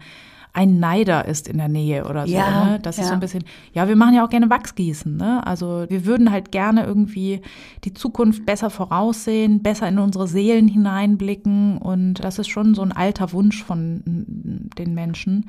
ein 0.53 0.81
Neider 0.81 1.25
ist 1.27 1.47
in 1.47 1.59
der 1.59 1.69
Nähe 1.69 2.05
oder 2.05 2.27
so. 2.27 2.33
Ja, 2.33 2.65
ne? 2.65 2.81
Das 2.81 2.97
ja. 2.97 3.03
ist 3.03 3.09
so 3.11 3.15
ein 3.15 3.21
bisschen, 3.21 3.45
ja, 3.73 3.87
wir 3.87 3.97
machen 3.97 4.15
ja 4.15 4.25
auch 4.25 4.31
gerne 4.31 4.51
Wachsgießen. 4.51 5.17
Ne? 5.17 5.47
Also 5.47 5.87
wir 5.89 6.05
würden 6.05 6.33
halt 6.33 6.51
gerne 6.51 6.85
irgendwie 6.85 7.43
die 7.85 7.95
Zukunft 7.95 8.45
besser 8.47 8.71
voraussehen, 8.71 9.63
besser 9.63 9.89
in 9.89 9.99
unsere 9.99 10.27
Seelen 10.27 10.67
hineinblicken. 10.67 11.79
Und 11.79 12.15
das 12.25 12.39
ist 12.39 12.49
schon 12.49 12.75
so 12.75 12.83
ein 12.83 12.93
alter 12.93 13.33
Wunsch 13.33 13.63
von 13.63 14.03
den 14.05 14.95
Menschen. 14.95 15.49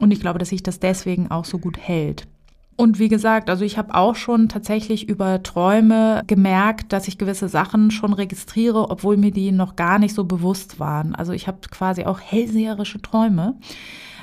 Und 0.00 0.10
ich 0.10 0.20
glaube, 0.20 0.38
dass 0.38 0.48
sich 0.48 0.62
das 0.62 0.80
deswegen 0.80 1.30
auch 1.30 1.44
so 1.44 1.58
gut 1.58 1.78
hält. 1.78 2.26
Und 2.76 2.98
wie 2.98 3.08
gesagt, 3.08 3.48
also 3.48 3.64
ich 3.64 3.78
habe 3.78 3.94
auch 3.94 4.16
schon 4.16 4.50
tatsächlich 4.50 5.08
über 5.08 5.42
Träume 5.42 6.22
gemerkt, 6.26 6.92
dass 6.92 7.08
ich 7.08 7.16
gewisse 7.16 7.48
Sachen 7.48 7.90
schon 7.90 8.12
registriere, 8.12 8.90
obwohl 8.90 9.16
mir 9.16 9.30
die 9.30 9.50
noch 9.50 9.76
gar 9.76 9.98
nicht 9.98 10.14
so 10.14 10.24
bewusst 10.24 10.78
waren. 10.78 11.14
Also 11.14 11.32
ich 11.32 11.48
habe 11.48 11.58
quasi 11.70 12.04
auch 12.04 12.20
hellseherische 12.20 13.00
Träume. 13.00 13.56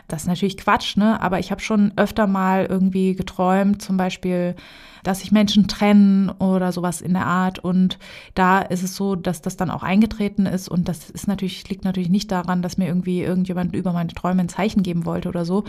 Das 0.07 0.23
ist 0.23 0.27
natürlich 0.27 0.57
Quatsch, 0.57 0.97
ne? 0.97 1.19
Aber 1.19 1.39
ich 1.39 1.49
habe 1.49 1.61
schon 1.61 1.93
öfter 1.95 2.27
mal 2.27 2.67
irgendwie 2.69 3.15
geträumt, 3.15 3.81
zum 3.81 3.97
Beispiel, 3.97 4.55
dass 5.03 5.19
sich 5.19 5.31
Menschen 5.31 5.67
trennen 5.67 6.29
oder 6.29 6.71
sowas 6.71 7.01
in 7.01 7.13
der 7.13 7.25
Art. 7.25 7.59
Und 7.59 7.99
da 8.33 8.59
ist 8.59 8.83
es 8.83 8.95
so, 8.95 9.15
dass 9.15 9.41
das 9.41 9.57
dann 9.57 9.69
auch 9.69 9.83
eingetreten 9.83 10.45
ist. 10.45 10.69
Und 10.69 10.87
das 10.87 11.09
ist 11.09 11.27
natürlich, 11.27 11.67
liegt 11.69 11.85
natürlich 11.85 12.09
nicht 12.09 12.31
daran, 12.31 12.61
dass 12.61 12.77
mir 12.77 12.87
irgendwie 12.87 13.21
irgendjemand 13.21 13.75
über 13.75 13.93
meine 13.93 14.13
Träume 14.13 14.41
ein 14.41 14.49
Zeichen 14.49 14.83
geben 14.83 15.05
wollte 15.05 15.29
oder 15.29 15.45
so, 15.45 15.65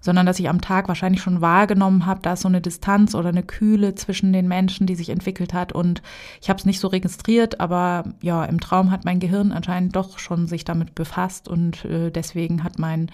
sondern 0.00 0.26
dass 0.26 0.40
ich 0.40 0.48
am 0.48 0.60
Tag 0.60 0.88
wahrscheinlich 0.88 1.22
schon 1.22 1.40
wahrgenommen 1.40 2.06
habe, 2.06 2.20
da 2.22 2.32
ist 2.34 2.42
so 2.42 2.48
eine 2.48 2.60
Distanz 2.60 3.14
oder 3.14 3.28
eine 3.28 3.44
Kühle 3.44 3.94
zwischen 3.94 4.32
den 4.32 4.48
Menschen, 4.48 4.86
die 4.86 4.96
sich 4.96 5.10
entwickelt 5.10 5.54
hat. 5.54 5.72
Und 5.72 6.02
ich 6.40 6.50
habe 6.50 6.58
es 6.58 6.66
nicht 6.66 6.80
so 6.80 6.88
registriert, 6.88 7.60
aber 7.60 8.04
ja, 8.20 8.44
im 8.44 8.60
Traum 8.60 8.90
hat 8.90 9.04
mein 9.04 9.20
Gehirn 9.20 9.52
anscheinend 9.52 9.94
doch 9.94 10.18
schon 10.18 10.46
sich 10.46 10.64
damit 10.64 10.94
befasst 10.94 11.48
und 11.48 11.84
äh, 11.84 12.10
deswegen 12.10 12.64
hat 12.64 12.78
mein 12.78 13.10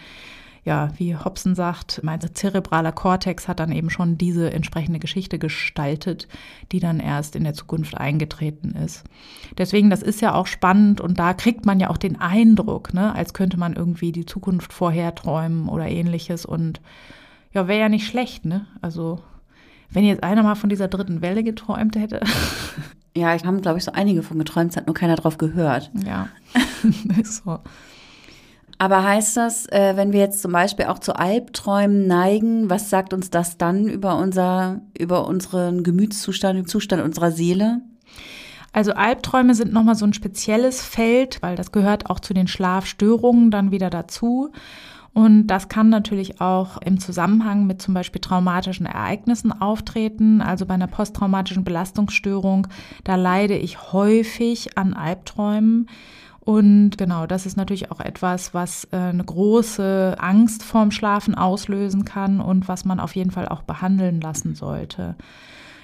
ja, 0.65 0.91
wie 0.97 1.17
Hobson 1.17 1.55
sagt, 1.55 2.01
mein 2.03 2.21
zerebraler 2.21 2.93
Kortex 2.93 3.49
hat 3.49 3.61
dann 3.61 3.73
eben 3.73 3.91
schon 3.91 4.19
diese 4.19 4.53
entsprechende 4.53 4.99
Geschichte 4.99 5.39
gestaltet, 5.39 6.29
die 6.73 6.81
dann 6.81 7.01
erst 7.01 7.37
in 7.37 7.45
der 7.45 7.55
Zukunft 7.55 7.97
eingetreten 7.97 8.73
ist. 8.73 9.05
Deswegen, 9.57 9.91
das 9.91 10.03
ist 10.03 10.21
ja 10.21 10.35
auch 10.35 10.47
spannend 10.47 11.01
und 11.01 11.19
da 11.19 11.33
kriegt 11.35 11.67
man 11.67 11.81
ja 11.81 11.91
auch 11.91 11.97
den 11.97 12.21
Eindruck, 12.21 12.93
ne, 12.95 13.15
als 13.15 13.35
könnte 13.35 13.59
man 13.59 13.75
irgendwie 13.75 14.13
die 14.13 14.27
Zukunft 14.27 14.73
vorher 14.73 15.15
träumen 15.15 15.69
oder 15.69 15.87
ähnliches 15.87 16.45
und 16.45 16.81
ja, 17.53 17.67
wäre 17.67 17.81
ja 17.81 17.89
nicht 17.89 18.07
schlecht, 18.07 18.45
ne? 18.45 18.67
Also, 18.83 19.21
wenn 19.91 20.05
jetzt 20.05 20.23
einer 20.23 20.43
mal 20.43 20.55
von 20.55 20.69
dieser 20.69 20.89
dritten 20.89 21.23
Welle 21.23 21.43
geträumt 21.43 21.97
hätte. 21.97 22.21
Ja, 23.17 23.35
ich 23.35 23.45
habe, 23.45 23.61
glaube 23.61 23.79
ich, 23.79 23.85
so 23.85 23.91
einige 23.91 24.23
von 24.23 24.39
geträumt, 24.39 24.71
es 24.71 24.77
hat 24.77 24.87
nur 24.87 24.95
keiner 24.95 25.17
drauf 25.17 25.39
gehört. 25.39 25.91
Ja, 26.07 26.29
ist 27.19 27.37
so. 27.45 27.59
Aber 28.79 29.03
heißt 29.03 29.37
das, 29.37 29.67
äh, 29.67 29.97
wenn 29.97 30.13
wir 30.13 30.21
jetzt 30.21 30.41
zum 30.41 30.53
Beispiel 30.53 30.87
auch 30.87 31.01
zu 31.01 31.17
Albträumen 31.17 32.07
neigen, 32.07 32.71
was 32.71 32.91
sagt 32.91 33.13
uns 33.13 33.29
das 33.29 33.59
dann 33.59 33.89
über 33.89 34.17
unser, 34.17 34.81
über 34.97 35.27
unseren 35.27 35.83
Gemütszustand, 35.83 36.57
den 36.57 36.67
Zustand 36.67 37.03
unserer 37.03 37.33
Seele? 37.33 37.81
Also 38.73 38.93
Albträume 38.93 39.57
sind 39.57 39.73
nochmal 39.73 39.97
so 39.97 40.07
ein 40.07 40.13
spezielles 40.13 40.81
Feld, 40.83 41.43
weil 41.43 41.57
das 41.57 41.73
gehört 41.73 42.09
auch 42.09 42.21
zu 42.21 42.35
den 42.35 42.47
Schlafstörungen 42.47 43.51
dann 43.51 43.73
wieder 43.73 43.91
dazu. 43.91 44.53
Und 45.15 45.49
das 45.49 45.69
kann 45.69 45.89
natürlich 45.89 46.41
auch 46.41 46.81
im 46.83 47.01
Zusammenhang 47.01 47.67
mit 47.67 47.83
zum 47.83 47.95
Beispiel 47.95 48.21
traumatischen 48.21 48.87
Ereignissen 48.87 49.51
auftreten. 49.51 50.41
Also 50.41 50.65
bei 50.65 50.75
einer 50.75 50.87
posttraumatischen 50.87 51.65
Belastungsstörung, 51.65 52.69
da 53.03 53.17
leide 53.17 53.57
ich 53.57 53.93
häufig 53.93 54.79
an 54.79 54.95
Albträumen. 54.95 55.89
Und 56.49 56.97
genau, 56.97 57.27
das 57.27 57.45
ist 57.45 57.59
natürlich 57.59 57.93
auch 57.93 58.01
etwas, 58.01 58.55
was 58.55 58.89
äh, 58.91 58.97
eine 58.97 59.23
große 59.23 60.17
Angst 60.19 60.63
vorm 60.63 60.91
Schlafen 60.91 61.35
auslösen 61.35 62.07
kann 62.07 62.41
und 62.41 62.69
was 62.69 62.87
man 62.87 63.01
auf 63.01 63.15
jeden 63.17 63.31
Fall 63.31 63.47
auch 63.49 63.61
behandeln 63.61 64.23
lassen 64.23 64.55
sollte. 64.55 65.15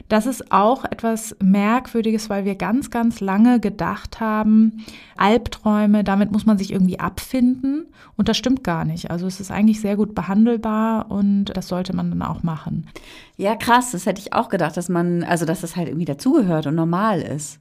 Das 0.08 0.24
ist 0.24 0.52
auch 0.52 0.86
etwas 0.86 1.36
Merkwürdiges, 1.42 2.30
weil 2.30 2.46
wir 2.46 2.54
ganz, 2.54 2.88
ganz 2.88 3.20
lange 3.20 3.60
gedacht 3.60 4.20
haben, 4.20 4.86
Albträume, 5.18 6.02
damit 6.02 6.32
muss 6.32 6.46
man 6.46 6.56
sich 6.56 6.72
irgendwie 6.72 6.98
abfinden. 6.98 7.84
Und 8.16 8.30
das 8.30 8.38
stimmt 8.38 8.64
gar 8.64 8.86
nicht. 8.86 9.10
Also 9.10 9.26
es 9.26 9.40
ist 9.40 9.50
eigentlich 9.50 9.82
sehr 9.82 9.96
gut 9.96 10.14
behandelbar 10.14 11.10
und 11.10 11.54
das 11.54 11.68
sollte 11.68 11.94
man 11.94 12.08
dann 12.08 12.22
auch 12.22 12.42
machen. 12.42 12.86
Ja, 13.36 13.54
krass, 13.54 13.90
das 13.90 14.06
hätte 14.06 14.22
ich 14.22 14.32
auch 14.32 14.48
gedacht, 14.48 14.78
dass 14.78 14.88
man, 14.88 15.24
also 15.24 15.44
dass 15.44 15.60
das 15.60 15.76
halt 15.76 15.88
irgendwie 15.88 16.06
dazugehört 16.06 16.66
und 16.66 16.74
normal 16.74 17.20
ist. 17.20 17.60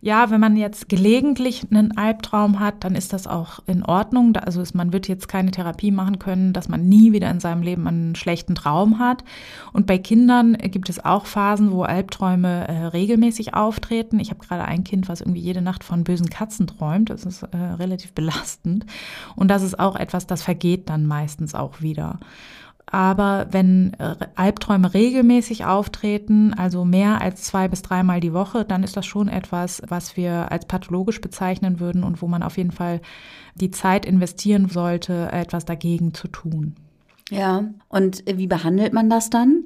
Ja, 0.00 0.30
wenn 0.30 0.40
man 0.40 0.56
jetzt 0.56 0.88
gelegentlich 0.88 1.66
einen 1.70 1.96
Albtraum 1.96 2.60
hat, 2.60 2.84
dann 2.84 2.94
ist 2.94 3.12
das 3.12 3.26
auch 3.26 3.60
in 3.66 3.84
Ordnung. 3.84 4.36
Also 4.36 4.62
man 4.74 4.92
wird 4.92 5.08
jetzt 5.08 5.28
keine 5.28 5.50
Therapie 5.50 5.90
machen 5.90 6.18
können, 6.18 6.52
dass 6.52 6.68
man 6.68 6.88
nie 6.88 7.12
wieder 7.12 7.30
in 7.30 7.40
seinem 7.40 7.62
Leben 7.62 7.86
einen 7.88 8.14
schlechten 8.14 8.54
Traum 8.54 8.98
hat. 9.00 9.24
Und 9.72 9.86
bei 9.86 9.98
Kindern 9.98 10.56
gibt 10.56 10.88
es 10.88 11.04
auch 11.04 11.26
Phasen, 11.26 11.72
wo 11.72 11.82
Albträume 11.82 12.68
äh, 12.68 12.84
regelmäßig 12.86 13.54
auftreten. 13.54 14.20
Ich 14.20 14.30
habe 14.30 14.44
gerade 14.44 14.64
ein 14.64 14.84
Kind, 14.84 15.08
was 15.08 15.20
irgendwie 15.20 15.40
jede 15.40 15.62
Nacht 15.62 15.82
von 15.82 16.04
bösen 16.04 16.30
Katzen 16.30 16.68
träumt. 16.68 17.10
Das 17.10 17.24
ist 17.24 17.42
äh, 17.42 17.56
relativ 17.56 18.12
belastend. 18.12 18.86
Und 19.34 19.48
das 19.48 19.62
ist 19.62 19.80
auch 19.80 19.96
etwas, 19.96 20.26
das 20.26 20.42
vergeht 20.42 20.88
dann 20.88 21.06
meistens 21.06 21.54
auch 21.54 21.80
wieder. 21.80 22.20
Aber 22.90 23.48
wenn 23.50 23.92
äh, 23.98 24.16
Albträume 24.34 24.94
regelmäßig 24.94 25.66
auftreten, 25.66 26.54
also 26.54 26.84
mehr 26.84 27.20
als 27.20 27.42
zwei 27.42 27.68
bis 27.68 27.82
dreimal 27.82 28.20
die 28.20 28.32
Woche, 28.32 28.64
dann 28.64 28.82
ist 28.82 28.96
das 28.96 29.04
schon 29.04 29.28
etwas, 29.28 29.82
was 29.86 30.16
wir 30.16 30.50
als 30.50 30.66
pathologisch 30.66 31.20
bezeichnen 31.20 31.80
würden 31.80 32.02
und 32.02 32.22
wo 32.22 32.28
man 32.28 32.42
auf 32.42 32.56
jeden 32.56 32.70
Fall 32.70 33.00
die 33.54 33.70
Zeit 33.70 34.06
investieren 34.06 34.68
sollte, 34.70 35.30
etwas 35.32 35.66
dagegen 35.66 36.14
zu 36.14 36.28
tun. 36.28 36.76
Ja, 37.30 37.64
und 37.88 38.22
wie 38.26 38.46
behandelt 38.46 38.94
man 38.94 39.10
das 39.10 39.28
dann? 39.28 39.64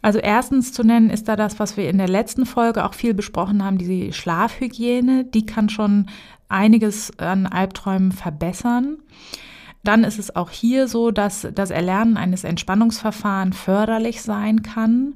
Also 0.00 0.18
erstens 0.18 0.72
zu 0.72 0.84
nennen 0.84 1.10
ist 1.10 1.28
da 1.28 1.36
das, 1.36 1.58
was 1.58 1.76
wir 1.76 1.90
in 1.90 1.98
der 1.98 2.08
letzten 2.08 2.46
Folge 2.46 2.84
auch 2.84 2.94
viel 2.94 3.12
besprochen 3.12 3.62
haben, 3.62 3.76
die 3.76 4.12
Schlafhygiene. 4.12 5.24
Die 5.24 5.44
kann 5.44 5.68
schon 5.68 6.06
einiges 6.48 7.18
an 7.18 7.46
Albträumen 7.46 8.12
verbessern. 8.12 8.98
Dann 9.84 10.02
ist 10.02 10.18
es 10.18 10.34
auch 10.34 10.50
hier 10.50 10.88
so, 10.88 11.10
dass 11.10 11.46
das 11.54 11.70
Erlernen 11.70 12.16
eines 12.16 12.44
Entspannungsverfahrens 12.44 13.56
förderlich 13.56 14.22
sein 14.22 14.62
kann. 14.62 15.14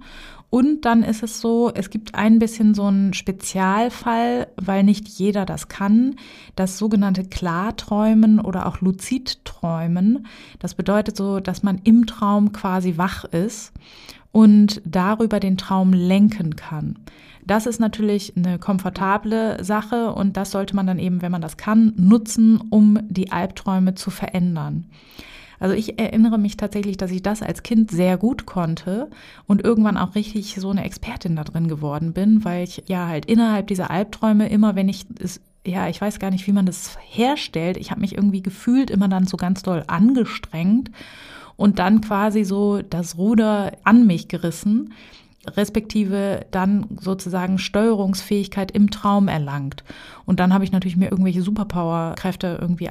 Und 0.51 0.87
dann 0.87 1.03
ist 1.03 1.23
es 1.23 1.41
so, 1.43 1.71
es 1.75 1.91
gibt 1.91 2.15
ein 2.15 2.39
bisschen 2.39 2.75
so 2.75 2.85
einen 2.85 3.13
Spezialfall, 3.13 4.47
weil 4.57 4.83
nicht 4.83 5.07
jeder 5.07 5.45
das 5.45 5.69
kann, 5.69 6.17
das 6.57 6.79
sogenannte 6.79 7.25
Klarträumen 7.25 8.41
oder 8.41 8.67
auch 8.67 8.81
Luzidträumen. 8.81 10.27
Das 10.59 10.75
bedeutet 10.75 11.19
so, 11.19 11.41
dass 11.41 11.63
man 11.63 11.81
im 11.85 12.07
Traum 12.07 12.53
quasi 12.53 12.97
wach 12.97 13.25
ist 13.25 13.73
und 14.33 14.81
darüber 14.87 15.39
den 15.39 15.59
Traum 15.59 15.93
lenken 15.93 16.57
kann. 16.57 16.99
Das 17.49 17.65
ist 17.65 17.81
natürlich 17.81 18.35
eine 18.37 18.59
komfortable 18.59 19.65
Sache 19.65 20.13
und 20.13 20.37
das 20.37 20.51
sollte 20.51 20.77
man 20.77 20.87
dann 20.87 20.99
eben, 20.99 21.23
wenn 21.23 21.33
man 21.33 21.41
das 21.41 21.57
kann, 21.57 21.95
nutzen, 21.97 22.61
um 22.69 22.99
die 23.09 23.33
Albträume 23.33 23.95
zu 23.95 24.11
verändern. 24.11 24.85
Also 25.59 25.75
ich 25.75 25.99
erinnere 25.99 26.37
mich 26.37 26.59
tatsächlich, 26.59 26.99
dass 26.99 27.11
ich 27.11 27.23
das 27.23 27.43
als 27.43 27.63
Kind 27.63 27.91
sehr 27.91 28.19
gut 28.19 28.45
konnte 28.45 29.09
und 29.47 29.65
irgendwann 29.65 29.97
auch 29.97 30.15
richtig 30.15 30.57
so 30.57 30.69
eine 30.69 30.85
Expertin 30.85 31.37
da 31.37 31.45
drin 31.45 31.69
geworden 31.69 32.13
bin, 32.13 32.45
weil 32.45 32.65
ich 32.65 32.85
ja 32.87 33.09
halt 33.09 33.25
innerhalb 33.25 33.67
dieser 33.67 33.91
Albträume 33.91 34.51
immer, 34.51 34.77
wenn 34.77 34.91
ich 34.91 35.07
es 35.19 35.41
ja, 35.67 35.89
ich 35.89 36.01
weiß 36.01 36.19
gar 36.19 36.31
nicht, 36.31 36.47
wie 36.47 36.53
man 36.53 36.67
das 36.67 36.99
herstellt. 37.09 37.79
Ich 37.79 37.91
habe 37.91 38.01
mich 38.01 38.15
irgendwie 38.15 38.43
gefühlt 38.43 38.91
immer 38.91 39.09
dann 39.09 39.27
so 39.27 39.39
ganz 39.39 39.63
doll 39.63 39.85
angestrengt 39.87 40.91
und 41.57 41.79
dann 41.79 42.03
quasi 42.03 42.45
so 42.45 42.83
das 42.83 43.17
Ruder 43.17 43.73
an 43.85 44.07
mich 44.07 44.29
gerissen 44.29 44.93
respektive 45.57 46.47
dann 46.51 46.87
sozusagen 47.01 47.59
Steuerungsfähigkeit 47.59 48.71
im 48.71 48.91
Traum 48.91 49.29
erlangt. 49.29 49.85
Und 50.25 50.41
dann 50.41 50.53
habe 50.53 50.65
ich 50.65 50.73
natürlich 50.73 50.97
mir 50.97 51.11
irgendwelche 51.11 51.43
Superpower-Kräfte 51.43 52.59
irgendwie 52.61 52.91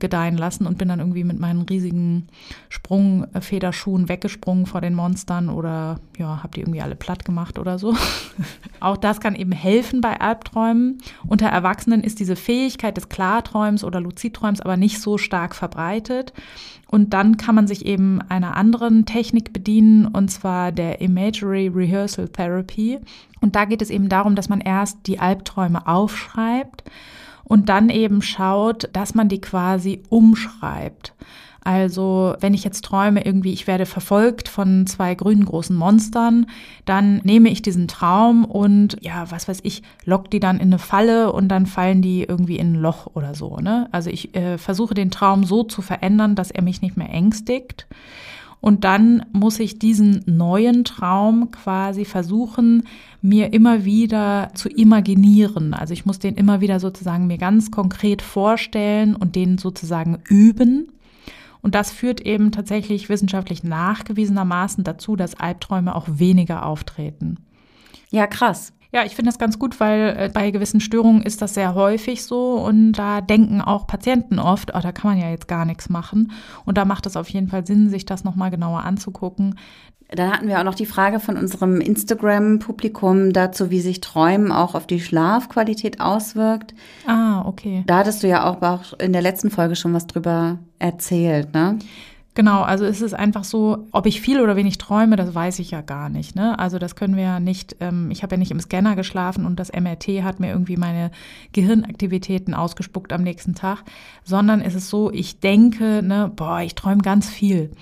angedeihen 0.00 0.38
lassen 0.38 0.66
und 0.66 0.78
bin 0.78 0.88
dann 0.88 0.98
irgendwie 0.98 1.24
mit 1.24 1.38
meinen 1.38 1.62
riesigen 1.62 2.28
Sprungfederschuhen 2.70 4.08
weggesprungen 4.08 4.64
vor 4.64 4.80
den 4.80 4.94
Monstern 4.94 5.50
oder 5.50 6.00
ja, 6.16 6.42
habe 6.42 6.54
die 6.54 6.60
irgendwie 6.60 6.80
alle 6.80 6.96
platt 6.96 7.24
gemacht 7.24 7.58
oder 7.58 7.78
so. 7.78 7.94
Auch 8.80 8.96
das 8.96 9.20
kann 9.20 9.34
eben 9.34 9.52
helfen 9.52 10.00
bei 10.00 10.18
Albträumen. 10.18 10.98
Unter 11.26 11.48
Erwachsenen 11.48 12.02
ist 12.02 12.18
diese 12.18 12.34
Fähigkeit 12.34 12.96
des 12.96 13.10
Klarträums 13.10 13.84
oder 13.84 14.00
Luzidträums 14.00 14.62
aber 14.62 14.78
nicht 14.78 15.00
so 15.00 15.18
stark 15.18 15.54
verbreitet. 15.54 16.32
Und 16.88 17.12
dann 17.12 17.36
kann 17.36 17.54
man 17.54 17.68
sich 17.68 17.84
eben 17.86 18.20
einer 18.22 18.56
anderen 18.56 19.04
Technik 19.04 19.52
bedienen, 19.52 20.06
und 20.06 20.28
zwar 20.30 20.72
der 20.72 21.00
Imagery 21.00 21.68
Rehearsal 21.68 22.28
Therapy. 22.28 22.98
Und 23.40 23.54
da 23.54 23.64
geht 23.64 23.80
es 23.80 23.90
eben 23.90 24.08
darum, 24.08 24.34
dass 24.34 24.48
man 24.48 24.60
erst 24.60 25.06
die 25.06 25.20
Albträume 25.20 25.86
aufschreibt 25.86 26.82
und 27.50 27.68
dann 27.68 27.90
eben 27.90 28.22
schaut, 28.22 28.88
dass 28.92 29.14
man 29.14 29.28
die 29.28 29.40
quasi 29.40 30.04
umschreibt. 30.08 31.14
Also 31.62 32.36
wenn 32.38 32.54
ich 32.54 32.62
jetzt 32.62 32.84
träume, 32.84 33.26
irgendwie, 33.26 33.52
ich 33.52 33.66
werde 33.66 33.86
verfolgt 33.86 34.48
von 34.48 34.86
zwei 34.86 35.16
grünen 35.16 35.44
großen 35.44 35.74
Monstern, 35.74 36.46
dann 36.84 37.16
nehme 37.24 37.48
ich 37.48 37.60
diesen 37.60 37.88
Traum 37.88 38.44
und 38.44 38.98
ja, 39.00 39.28
was 39.32 39.48
weiß 39.48 39.58
ich, 39.64 39.82
lock 40.04 40.30
die 40.30 40.38
dann 40.38 40.60
in 40.60 40.68
eine 40.68 40.78
Falle 40.78 41.32
und 41.32 41.48
dann 41.48 41.66
fallen 41.66 42.02
die 42.02 42.22
irgendwie 42.22 42.56
in 42.56 42.74
ein 42.74 42.80
Loch 42.80 43.08
oder 43.14 43.34
so. 43.34 43.56
Ne? 43.56 43.88
Also 43.90 44.10
ich 44.10 44.32
äh, 44.36 44.56
versuche 44.56 44.94
den 44.94 45.10
Traum 45.10 45.42
so 45.42 45.64
zu 45.64 45.82
verändern, 45.82 46.36
dass 46.36 46.52
er 46.52 46.62
mich 46.62 46.82
nicht 46.82 46.96
mehr 46.96 47.10
ängstigt. 47.10 47.88
Und 48.60 48.84
dann 48.84 49.24
muss 49.32 49.58
ich 49.58 49.78
diesen 49.78 50.22
neuen 50.26 50.84
Traum 50.84 51.50
quasi 51.50 52.04
versuchen, 52.04 52.84
mir 53.22 53.52
immer 53.52 53.84
wieder 53.84 54.50
zu 54.54 54.68
imaginieren. 54.68 55.72
Also 55.72 55.94
ich 55.94 56.04
muss 56.04 56.18
den 56.18 56.34
immer 56.34 56.60
wieder 56.60 56.78
sozusagen 56.78 57.26
mir 57.26 57.38
ganz 57.38 57.70
konkret 57.70 58.20
vorstellen 58.20 59.16
und 59.16 59.34
den 59.34 59.56
sozusagen 59.56 60.18
üben. 60.28 60.88
Und 61.62 61.74
das 61.74 61.90
führt 61.90 62.20
eben 62.20 62.52
tatsächlich 62.52 63.08
wissenschaftlich 63.08 63.64
nachgewiesenermaßen 63.64 64.84
dazu, 64.84 65.16
dass 65.16 65.38
Albträume 65.38 65.94
auch 65.94 66.06
weniger 66.08 66.64
auftreten. 66.66 67.36
Ja, 68.10 68.26
krass. 68.26 68.72
Ja, 68.92 69.04
ich 69.04 69.14
finde 69.14 69.30
das 69.30 69.38
ganz 69.38 69.58
gut, 69.58 69.78
weil 69.78 70.16
äh, 70.18 70.30
bei 70.32 70.50
gewissen 70.50 70.80
Störungen 70.80 71.22
ist 71.22 71.42
das 71.42 71.54
sehr 71.54 71.74
häufig 71.74 72.24
so 72.24 72.54
und 72.54 72.92
da 72.92 73.20
denken 73.20 73.60
auch 73.60 73.86
Patienten 73.86 74.38
oft, 74.38 74.72
oh, 74.74 74.80
da 74.80 74.90
kann 74.90 75.12
man 75.12 75.20
ja 75.20 75.30
jetzt 75.30 75.46
gar 75.46 75.64
nichts 75.64 75.88
machen. 75.88 76.32
Und 76.64 76.76
da 76.76 76.84
macht 76.84 77.06
es 77.06 77.16
auf 77.16 77.28
jeden 77.28 77.48
Fall 77.48 77.66
Sinn, 77.66 77.88
sich 77.88 78.04
das 78.04 78.24
nochmal 78.24 78.50
genauer 78.50 78.80
anzugucken. 78.82 79.56
Dann 80.12 80.32
hatten 80.32 80.48
wir 80.48 80.58
auch 80.58 80.64
noch 80.64 80.74
die 80.74 80.86
Frage 80.86 81.20
von 81.20 81.36
unserem 81.36 81.80
Instagram-Publikum 81.80 83.32
dazu, 83.32 83.70
wie 83.70 83.80
sich 83.80 84.00
Träumen 84.00 84.50
auch 84.50 84.74
auf 84.74 84.88
die 84.88 85.00
Schlafqualität 85.00 86.00
auswirkt. 86.00 86.74
Ah, 87.06 87.42
okay. 87.46 87.84
Da 87.86 87.98
hattest 87.98 88.24
du 88.24 88.26
ja 88.26 88.44
auch 88.44 88.98
in 88.98 89.12
der 89.12 89.22
letzten 89.22 89.50
Folge 89.50 89.76
schon 89.76 89.94
was 89.94 90.08
drüber 90.08 90.58
erzählt, 90.80 91.54
ne? 91.54 91.78
Genau, 92.34 92.62
also 92.62 92.84
es 92.84 93.00
ist 93.00 93.12
einfach 93.12 93.42
so, 93.42 93.88
ob 93.90 94.06
ich 94.06 94.20
viel 94.20 94.40
oder 94.40 94.54
wenig 94.54 94.78
träume, 94.78 95.16
das 95.16 95.34
weiß 95.34 95.58
ich 95.58 95.72
ja 95.72 95.80
gar 95.80 96.08
nicht. 96.08 96.36
Ne? 96.36 96.56
Also 96.60 96.78
das 96.78 96.94
können 96.94 97.16
wir 97.16 97.24
ja 97.24 97.40
nicht, 97.40 97.76
ähm, 97.80 98.08
ich 98.12 98.22
habe 98.22 98.36
ja 98.36 98.38
nicht 98.38 98.52
im 98.52 98.60
Scanner 98.60 98.94
geschlafen 98.94 99.44
und 99.44 99.58
das 99.58 99.72
MRT 99.72 100.22
hat 100.22 100.38
mir 100.38 100.50
irgendwie 100.50 100.76
meine 100.76 101.10
Gehirnaktivitäten 101.52 102.54
ausgespuckt 102.54 103.12
am 103.12 103.22
nächsten 103.22 103.56
Tag, 103.56 103.82
sondern 104.22 104.60
es 104.60 104.76
ist 104.76 104.90
so, 104.90 105.10
ich 105.10 105.40
denke, 105.40 106.02
ne, 106.04 106.30
boah, 106.34 106.60
ich 106.60 106.76
träume 106.76 107.02
ganz 107.02 107.28
viel. 107.28 107.72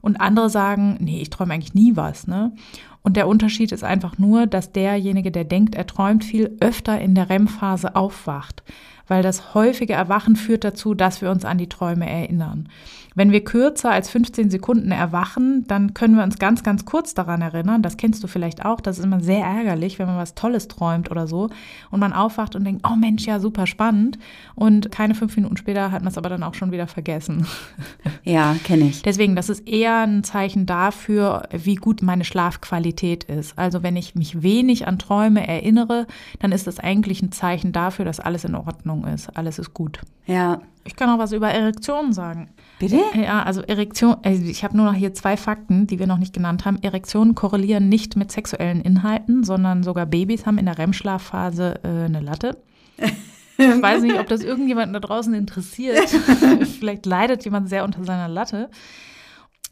Und 0.00 0.20
andere 0.22 0.48
sagen, 0.48 0.96
nee, 1.00 1.20
ich 1.20 1.28
träume 1.28 1.52
eigentlich 1.52 1.74
nie 1.74 1.94
was. 1.94 2.26
Ne? 2.26 2.52
Und 3.08 3.16
der 3.16 3.26
Unterschied 3.26 3.72
ist 3.72 3.84
einfach 3.84 4.18
nur, 4.18 4.46
dass 4.46 4.72
derjenige, 4.72 5.30
der 5.30 5.44
denkt, 5.44 5.74
er 5.74 5.86
träumt 5.86 6.24
viel, 6.24 6.58
öfter 6.60 7.00
in 7.00 7.14
der 7.14 7.30
REM-Phase 7.30 7.96
aufwacht 7.96 8.62
weil 9.08 9.22
das 9.22 9.54
häufige 9.54 9.94
Erwachen 9.94 10.36
führt 10.36 10.64
dazu, 10.64 10.94
dass 10.94 11.20
wir 11.22 11.30
uns 11.30 11.44
an 11.44 11.58
die 11.58 11.68
Träume 11.68 12.08
erinnern. 12.08 12.68
Wenn 13.14 13.32
wir 13.32 13.42
kürzer 13.42 13.90
als 13.90 14.10
15 14.10 14.48
Sekunden 14.48 14.92
erwachen, 14.92 15.64
dann 15.66 15.92
können 15.92 16.14
wir 16.14 16.22
uns 16.22 16.38
ganz, 16.38 16.62
ganz 16.62 16.84
kurz 16.84 17.14
daran 17.14 17.42
erinnern. 17.42 17.82
Das 17.82 17.96
kennst 17.96 18.22
du 18.22 18.28
vielleicht 18.28 18.64
auch. 18.64 18.80
Das 18.80 18.98
ist 18.98 19.04
immer 19.04 19.20
sehr 19.20 19.44
ärgerlich, 19.44 19.98
wenn 19.98 20.06
man 20.06 20.18
was 20.18 20.36
Tolles 20.36 20.68
träumt 20.68 21.10
oder 21.10 21.26
so 21.26 21.48
und 21.90 21.98
man 21.98 22.12
aufwacht 22.12 22.54
und 22.54 22.62
denkt, 22.62 22.86
oh 22.88 22.94
Mensch, 22.94 23.26
ja, 23.26 23.40
super 23.40 23.66
spannend. 23.66 24.18
Und 24.54 24.92
keine 24.92 25.16
fünf 25.16 25.34
Minuten 25.34 25.56
später 25.56 25.90
hat 25.90 26.02
man 26.02 26.12
es 26.12 26.18
aber 26.18 26.28
dann 26.28 26.44
auch 26.44 26.54
schon 26.54 26.70
wieder 26.70 26.86
vergessen. 26.86 27.46
Ja, 28.24 28.54
kenne 28.62 28.88
ich. 28.88 29.02
Deswegen, 29.02 29.36
das 29.36 29.48
ist 29.48 29.66
eher 29.66 30.00
ein 30.00 30.22
Zeichen 30.22 30.66
dafür, 30.66 31.48
wie 31.50 31.76
gut 31.76 32.02
meine 32.02 32.24
Schlafqualität 32.24 32.97
ist. 33.24 33.58
Also 33.58 33.82
wenn 33.82 33.96
ich 33.96 34.14
mich 34.14 34.42
wenig 34.42 34.86
an 34.86 34.98
Träume 34.98 35.46
erinnere, 35.46 36.06
dann 36.40 36.52
ist 36.52 36.66
das 36.66 36.78
eigentlich 36.78 37.22
ein 37.22 37.32
Zeichen 37.32 37.72
dafür, 37.72 38.04
dass 38.04 38.20
alles 38.20 38.44
in 38.44 38.54
Ordnung 38.54 39.06
ist. 39.06 39.36
Alles 39.36 39.58
ist 39.58 39.74
gut. 39.74 40.00
Ja. 40.26 40.60
Ich 40.84 40.96
kann 40.96 41.10
auch 41.10 41.18
was 41.18 41.32
über 41.32 41.48
Erektionen 41.50 42.12
sagen. 42.12 42.48
Bitte? 42.78 43.00
Ja, 43.14 43.42
also 43.42 43.60
Erektion, 43.60 44.16
also 44.22 44.42
ich 44.44 44.64
habe 44.64 44.76
nur 44.76 44.86
noch 44.86 44.94
hier 44.94 45.12
zwei 45.12 45.36
Fakten, 45.36 45.86
die 45.86 45.98
wir 45.98 46.06
noch 46.06 46.18
nicht 46.18 46.32
genannt 46.32 46.64
haben. 46.64 46.82
Erektionen 46.82 47.34
korrelieren 47.34 47.88
nicht 47.88 48.16
mit 48.16 48.32
sexuellen 48.32 48.80
Inhalten, 48.80 49.44
sondern 49.44 49.82
sogar 49.82 50.06
Babys 50.06 50.46
haben 50.46 50.56
in 50.56 50.66
der 50.66 50.78
REM-Schlafphase 50.78 51.80
äh, 51.82 52.06
eine 52.06 52.20
Latte. 52.20 52.56
Ich 53.58 53.82
weiß 53.82 54.02
nicht, 54.02 54.18
ob 54.18 54.28
das 54.28 54.42
irgendjemanden 54.42 54.94
da 54.94 55.00
draußen 55.00 55.34
interessiert. 55.34 56.08
Vielleicht 56.78 57.06
leidet 57.06 57.44
jemand 57.44 57.68
sehr 57.68 57.84
unter 57.84 58.04
seiner 58.04 58.28
Latte. 58.28 58.70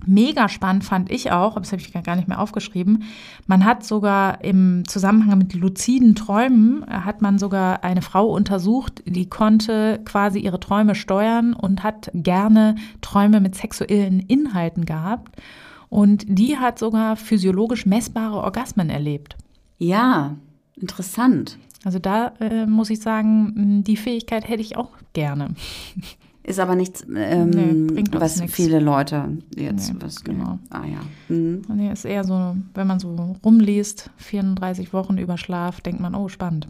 Mega 0.05 0.49
spannend 0.49 0.85
fand 0.85 1.11
ich 1.11 1.33
auch, 1.33 1.53
aber 1.53 1.61
das 1.61 1.73
habe 1.73 1.81
ich 1.81 1.93
gar 1.93 2.17
nicht 2.17 2.29
mehr 2.29 2.41
aufgeschrieben. 2.41 3.05
Man 3.47 3.65
hat 3.65 3.83
sogar 3.85 4.45
im 4.45 4.87
Zusammenhang 4.87 5.39
mit 5.39 5.55
luziden 5.55 6.15
Träumen, 6.15 6.83
äh, 6.83 7.01
hat 7.01 7.23
man 7.23 7.39
sogar 7.39 7.83
eine 7.83 8.03
Frau 8.03 8.27
untersucht, 8.27 9.03
die 9.07 9.29
konnte 9.29 10.01
quasi 10.05 10.39
ihre 10.41 10.61
Träume 10.61 10.95
steuern 10.95 11.55
und 11.55 11.83
hat 11.83 12.11
gerne 12.13 12.75
Träume 13.01 13.41
mit 13.41 13.55
sexuellen 13.55 14.21
Inhalten 14.21 14.85
gehabt. 14.85 15.41
Und 15.89 16.27
die 16.29 16.59
hat 16.59 16.79
sogar 16.79 17.17
physiologisch 17.17 17.87
messbare 17.87 18.37
Orgasmen 18.37 18.91
erlebt. 18.91 19.37
Ja, 19.79 20.37
interessant. 20.75 21.59
Also 21.85 21.99
da 21.99 22.33
äh, 22.41 22.67
muss 22.67 22.91
ich 22.91 23.01
sagen, 23.01 23.83
die 23.85 23.97
Fähigkeit 23.97 24.49
hätte 24.49 24.63
ich 24.63 24.77
auch 24.77 24.91
gerne. 25.13 25.55
Ist 26.47 26.61
aber 26.61 26.77
nichts, 26.77 27.05
ähm, 27.13 27.87
nee, 27.87 28.05
was 28.13 28.39
nix. 28.39 28.55
viele 28.55 28.79
Leute 28.79 29.37
jetzt 29.57 29.93
nee, 29.93 29.99
was. 30.01 30.23
Genau. 30.23 30.61
Ah 30.71 30.85
ja. 30.85 31.01
Mhm. 31.29 31.63
Nee, 31.75 31.91
ist 31.91 32.05
eher 32.05 32.23
so, 32.23 32.55
wenn 32.73 32.87
man 32.87 33.01
so 33.01 33.37
rumliest, 33.45 34.11
34 34.19 34.93
Wochen 34.93 35.19
über 35.19 35.39
Schlaf, 35.39 35.81
denkt 35.81 36.01
man, 36.01 36.15
oh, 36.15 36.29
spannend. 36.29 36.69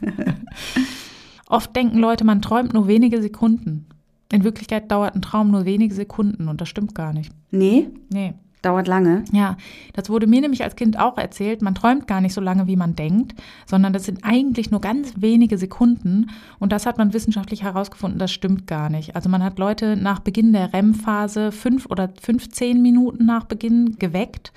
Oft 1.46 1.76
denken 1.76 1.98
Leute, 1.98 2.24
man 2.24 2.40
träumt 2.40 2.72
nur 2.72 2.88
wenige 2.88 3.20
Sekunden. 3.20 3.84
In 4.32 4.44
Wirklichkeit 4.44 4.90
dauert 4.90 5.14
ein 5.14 5.20
Traum 5.20 5.50
nur 5.50 5.66
wenige 5.66 5.94
Sekunden 5.94 6.48
und 6.48 6.62
das 6.62 6.70
stimmt 6.70 6.94
gar 6.94 7.12
nicht. 7.12 7.34
Nee? 7.50 7.90
Nee. 8.08 8.32
Dauert 8.62 8.88
lange. 8.88 9.24
Ja, 9.32 9.56
das 9.94 10.10
wurde 10.10 10.26
mir 10.26 10.42
nämlich 10.42 10.62
als 10.62 10.76
Kind 10.76 10.98
auch 10.98 11.16
erzählt. 11.16 11.62
Man 11.62 11.74
träumt 11.74 12.06
gar 12.06 12.20
nicht 12.20 12.34
so 12.34 12.42
lange, 12.42 12.66
wie 12.66 12.76
man 12.76 12.94
denkt, 12.94 13.34
sondern 13.64 13.94
das 13.94 14.04
sind 14.04 14.22
eigentlich 14.22 14.70
nur 14.70 14.82
ganz 14.82 15.14
wenige 15.16 15.56
Sekunden. 15.56 16.30
Und 16.58 16.70
das 16.72 16.84
hat 16.84 16.98
man 16.98 17.14
wissenschaftlich 17.14 17.62
herausgefunden, 17.62 18.18
das 18.18 18.30
stimmt 18.30 18.66
gar 18.66 18.90
nicht. 18.90 19.16
Also 19.16 19.30
man 19.30 19.42
hat 19.42 19.58
Leute 19.58 19.96
nach 19.96 20.20
Beginn 20.20 20.52
der 20.52 20.74
REM-Phase 20.74 21.52
fünf 21.52 21.86
oder 21.86 22.10
15 22.20 22.82
Minuten 22.82 23.24
nach 23.24 23.44
Beginn 23.44 23.96
geweckt 23.98 24.52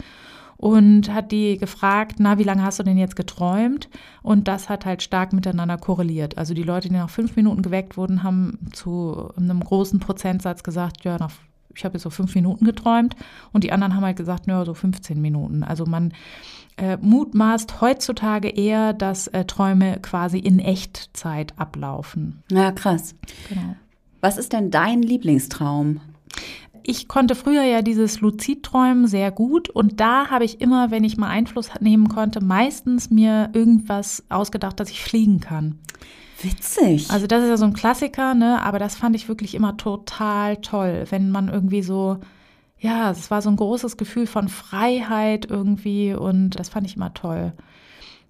und 0.58 1.14
hat 1.14 1.32
die 1.32 1.58
gefragt, 1.58 2.16
na, 2.20 2.38
wie 2.38 2.44
lange 2.44 2.64
hast 2.64 2.80
du 2.80 2.84
denn 2.84 2.98
jetzt 2.98 3.16
geträumt? 3.16 3.90
Und 4.22 4.48
das 4.48 4.70
hat 4.70 4.86
halt 4.86 5.02
stark 5.02 5.34
miteinander 5.34 5.78
korreliert. 5.78 6.38
Also 6.38 6.54
die 6.54 6.64
Leute, 6.64 6.90
die 6.90 6.96
nach 6.96 7.10
fünf 7.10 7.36
Minuten 7.36 7.62
geweckt 7.62 7.98
wurden, 7.98 8.24
haben 8.24 8.60
zu 8.72 9.30
einem 9.38 9.62
großen 9.62 10.00
Prozentsatz 10.00 10.64
gesagt, 10.64 11.04
ja, 11.04 11.18
nach 11.18 11.32
ich 11.76 11.86
habe 11.86 11.96
jetzt 11.96 12.04
so 12.04 12.10
fünf 12.10 12.36
Minuten 12.36 12.66
geträumt 12.66 13.16
und 13.52 13.64
die 13.64 13.72
anderen 13.72 13.96
haben 13.96 14.04
halt 14.04 14.18
gesagt, 14.18 14.48
naja, 14.48 14.66
so 14.66 14.74
15 14.74 15.22
Minuten. 15.22 15.64
Also 15.64 15.86
man 15.86 16.14
äh, 16.78 16.98
mutmaßt 16.98 17.82
heutzutage 17.82 18.50
eher, 18.50 18.94
dass 18.94 19.28
äh, 19.28 19.46
Träume 19.46 20.00
quasi 20.02 20.40
in 20.40 20.60
Echtzeit 20.60 21.58
ablaufen. 21.58 22.44
Ja, 22.52 22.72
krass. 22.72 23.16
Genau. 23.50 23.76
Was 24.22 24.38
ist 24.38 24.54
denn 24.54 24.72
dein 24.72 25.02
Lieblingstraum? 25.02 26.00
ich 26.84 27.08
konnte 27.08 27.36
früher 27.36 27.64
ja 27.64 27.82
dieses 27.82 28.22
Luzidträumen 28.22 29.08
sehr 29.08 29.32
gut 29.32 29.70
und 29.70 30.00
da 30.00 30.30
habe 30.30 30.46
ich 30.46 30.62
immer, 30.62 30.92
wenn 30.92 31.04
ich 31.04 31.18
mal 31.18 31.30
Einfluss 31.30 31.70
nehmen 31.80 32.10
konnte, 32.10 32.44
meistens 32.44 33.10
mir 33.10 33.50
irgendwas 33.54 34.24
ausgedacht, 34.30 34.80
dass 34.80 34.90
ich 34.90 35.02
fliegen 35.02 35.40
kann. 35.40 35.80
Witzig. 36.44 37.10
Also 37.10 37.28
das 37.28 37.44
ist 37.44 37.50
ja 37.50 37.58
so 37.58 37.66
ein 37.66 37.74
Klassiker, 37.74 38.34
ne? 38.34 38.62
Aber 38.62 38.80
das 38.80 38.96
fand 38.96 39.16
ich 39.16 39.28
wirklich 39.28 39.56
immer 39.56 39.78
total 39.78 40.58
toll, 40.58 41.06
wenn 41.10 41.32
man 41.32 41.50
irgendwie 41.50 41.82
so, 41.82 42.20
ja, 42.80 43.12
es 43.12 43.32
war 43.32 43.42
so 43.42 43.50
ein 43.50 43.56
großes 43.56 43.98
Gefühl 43.98 44.28
von 44.28 44.50
Freiheit 44.50 45.50
irgendwie 45.50 46.14
und 46.14 46.52
das 46.52 46.70
fand 46.70 46.86
ich 46.86 46.96
immer 46.96 47.14
toll. 47.14 47.54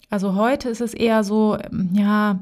Also 0.10 0.36
heute 0.36 0.70
ist 0.70 0.82
es 0.82 0.94
eher 0.94 1.24
so, 1.24 1.58
ähm, 1.58 1.90
ja, 1.94 2.40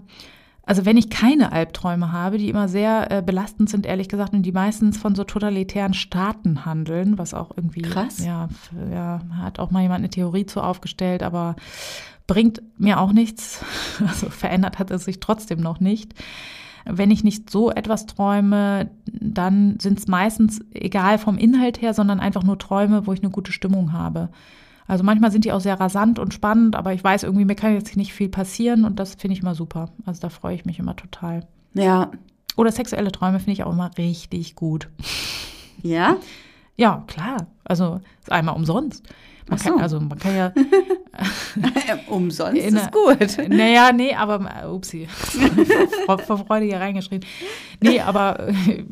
also 0.64 0.86
wenn 0.86 0.98
ich 0.98 1.10
keine 1.10 1.52
Albträume 1.52 2.12
habe, 2.12 2.38
die 2.38 2.50
immer 2.50 2.68
sehr 2.68 3.10
äh, 3.10 3.22
belastend 3.22 3.70
sind, 3.70 3.86
ehrlich 3.86 4.10
gesagt, 4.10 4.34
und 4.34 4.44
die 4.44 4.52
meistens 4.52 4.98
von 4.98 5.16
so 5.16 5.24
totalitären 5.24 5.94
Staaten 5.94 6.66
handeln, 6.66 7.18
was 7.18 7.34
auch 7.34 7.52
irgendwie, 7.56 7.82
krass, 7.82 8.24
ja, 8.24 8.50
ja, 8.92 9.22
hat 9.38 9.60
auch 9.60 9.72
mal 9.72 9.82
jemand 9.82 10.00
eine 10.00 10.10
Theorie 10.10 10.46
zu 10.46 10.62
aufgestellt, 10.62 11.24
aber 11.24 11.56
bringt 12.28 12.62
mir 12.78 13.00
auch 13.00 13.14
nichts. 13.14 13.64
Also 14.08 14.30
verändert 14.30 14.80
hat 14.80 14.90
es 14.90 15.06
sich 15.06 15.20
trotzdem 15.20 15.60
noch 15.60 15.80
nicht. 15.80 16.14
Wenn 16.86 17.12
ich 17.12 17.24
nicht 17.24 17.52
so 17.52 17.70
etwas 17.70 18.08
träume, 18.08 18.90
dann 19.06 19.78
sind 19.80 20.00
es 20.00 20.08
meistens 20.08 20.62
egal 20.72 21.20
vom 21.20 21.38
Inhalt 21.38 21.82
her, 21.82 21.94
sondern 21.94 22.20
einfach 22.20 22.44
nur 22.44 22.58
Träume, 22.58 23.06
wo 23.06 23.14
ich 23.14 23.22
eine 23.22 23.30
gute 23.30 23.52
Stimmung 23.52 23.94
habe. 23.94 24.30
Also 24.88 25.04
manchmal 25.04 25.32
sind 25.32 25.46
die 25.46 25.52
auch 25.52 25.62
sehr 25.62 25.80
rasant 25.80 26.18
und 26.20 26.34
spannend, 26.34 26.76
aber 26.76 26.94
ich 26.94 27.04
weiß 27.04 27.24
irgendwie, 27.24 27.46
mir 27.46 27.56
kann 27.56 27.74
jetzt 27.74 27.96
nicht 27.96 28.14
viel 28.14 28.30
passieren 28.30 28.84
und 28.84 29.00
das 29.00 29.16
finde 29.16 29.36
ich 29.36 29.42
immer 29.42 29.56
super. 29.56 29.92
Also 30.06 30.22
da 30.22 30.30
freue 30.30 30.56
ich 30.56 30.66
mich 30.66 30.80
immer 30.80 30.96
total. 30.96 31.48
Ja. 31.74 32.12
Oder 32.58 32.72
sexuelle 32.72 33.12
Träume 33.12 33.40
finde 33.40 33.54
ich 33.54 33.64
auch 33.64 33.72
immer 33.72 33.92
richtig 33.98 34.56
gut. 34.56 34.90
Ja? 35.84 36.18
Ja, 36.76 37.04
klar. 37.08 37.48
Also 37.64 38.02
ist 38.20 38.32
einmal 38.32 38.56
umsonst. 38.56 39.08
Man 39.48 39.58
so. 39.58 39.72
kann, 39.72 39.82
also 39.82 40.00
man 40.00 40.18
kann 40.18 40.36
ja. 40.36 40.54
Umsonst 42.08 42.62
In 42.62 42.76
ist 42.76 42.92
gut. 42.92 43.38
Naja, 43.50 43.92
nee, 43.92 44.14
aber 44.16 44.40
upsie. 44.72 45.08
vor, 46.06 46.20
Freude 46.20 46.66
hier 46.66 46.80
reingeschrieben. 46.80 47.28
Nee, 47.82 48.00
aber 48.00 48.48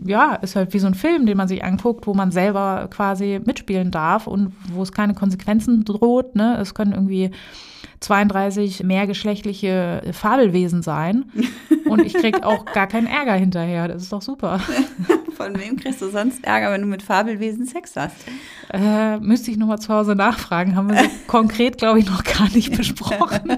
ja, 0.05 0.35
ist 0.35 0.55
halt 0.55 0.73
wie 0.73 0.79
so 0.79 0.87
ein 0.87 0.95
Film, 0.95 1.25
den 1.25 1.37
man 1.37 1.47
sich 1.47 1.63
anguckt, 1.63 2.07
wo 2.07 2.13
man 2.13 2.31
selber 2.31 2.87
quasi 2.91 3.39
mitspielen 3.43 3.91
darf 3.91 4.27
und 4.27 4.53
wo 4.73 4.81
es 4.81 4.91
keine 4.91 5.13
Konsequenzen 5.13 5.85
droht. 5.85 6.35
Ne? 6.35 6.57
Es 6.59 6.73
können 6.73 6.93
irgendwie 6.93 7.31
32 8.01 8.83
mehrgeschlechtliche 8.83 10.01
Fabelwesen 10.11 10.81
sein 10.81 11.25
und 11.85 12.05
ich 12.05 12.13
krieg 12.13 12.43
auch 12.43 12.65
gar 12.65 12.87
keinen 12.87 13.07
Ärger 13.07 13.33
hinterher. 13.33 13.87
Das 13.87 14.03
ist 14.03 14.13
doch 14.13 14.21
super. 14.21 14.59
Von 15.39 15.57
wem 15.57 15.77
kriegst 15.77 16.01
du 16.01 16.09
sonst 16.09 16.43
Ärger, 16.43 16.69
wenn 16.73 16.81
du 16.81 16.87
mit 16.87 17.01
Fabelwesen 17.01 17.65
Sex 17.65 17.95
hast? 17.95 18.13
Äh, 18.73 19.19
müsste 19.19 19.51
ich 19.51 19.57
nochmal 19.57 19.79
zu 19.79 19.87
Hause 19.93 20.13
nachfragen. 20.13 20.75
Haben 20.75 20.89
wir 20.89 21.01
so 21.01 21.09
konkret, 21.27 21.77
glaube 21.77 21.99
ich, 21.99 22.07
noch 22.07 22.25
gar 22.25 22.49
nicht 22.49 22.75
besprochen. 22.75 23.57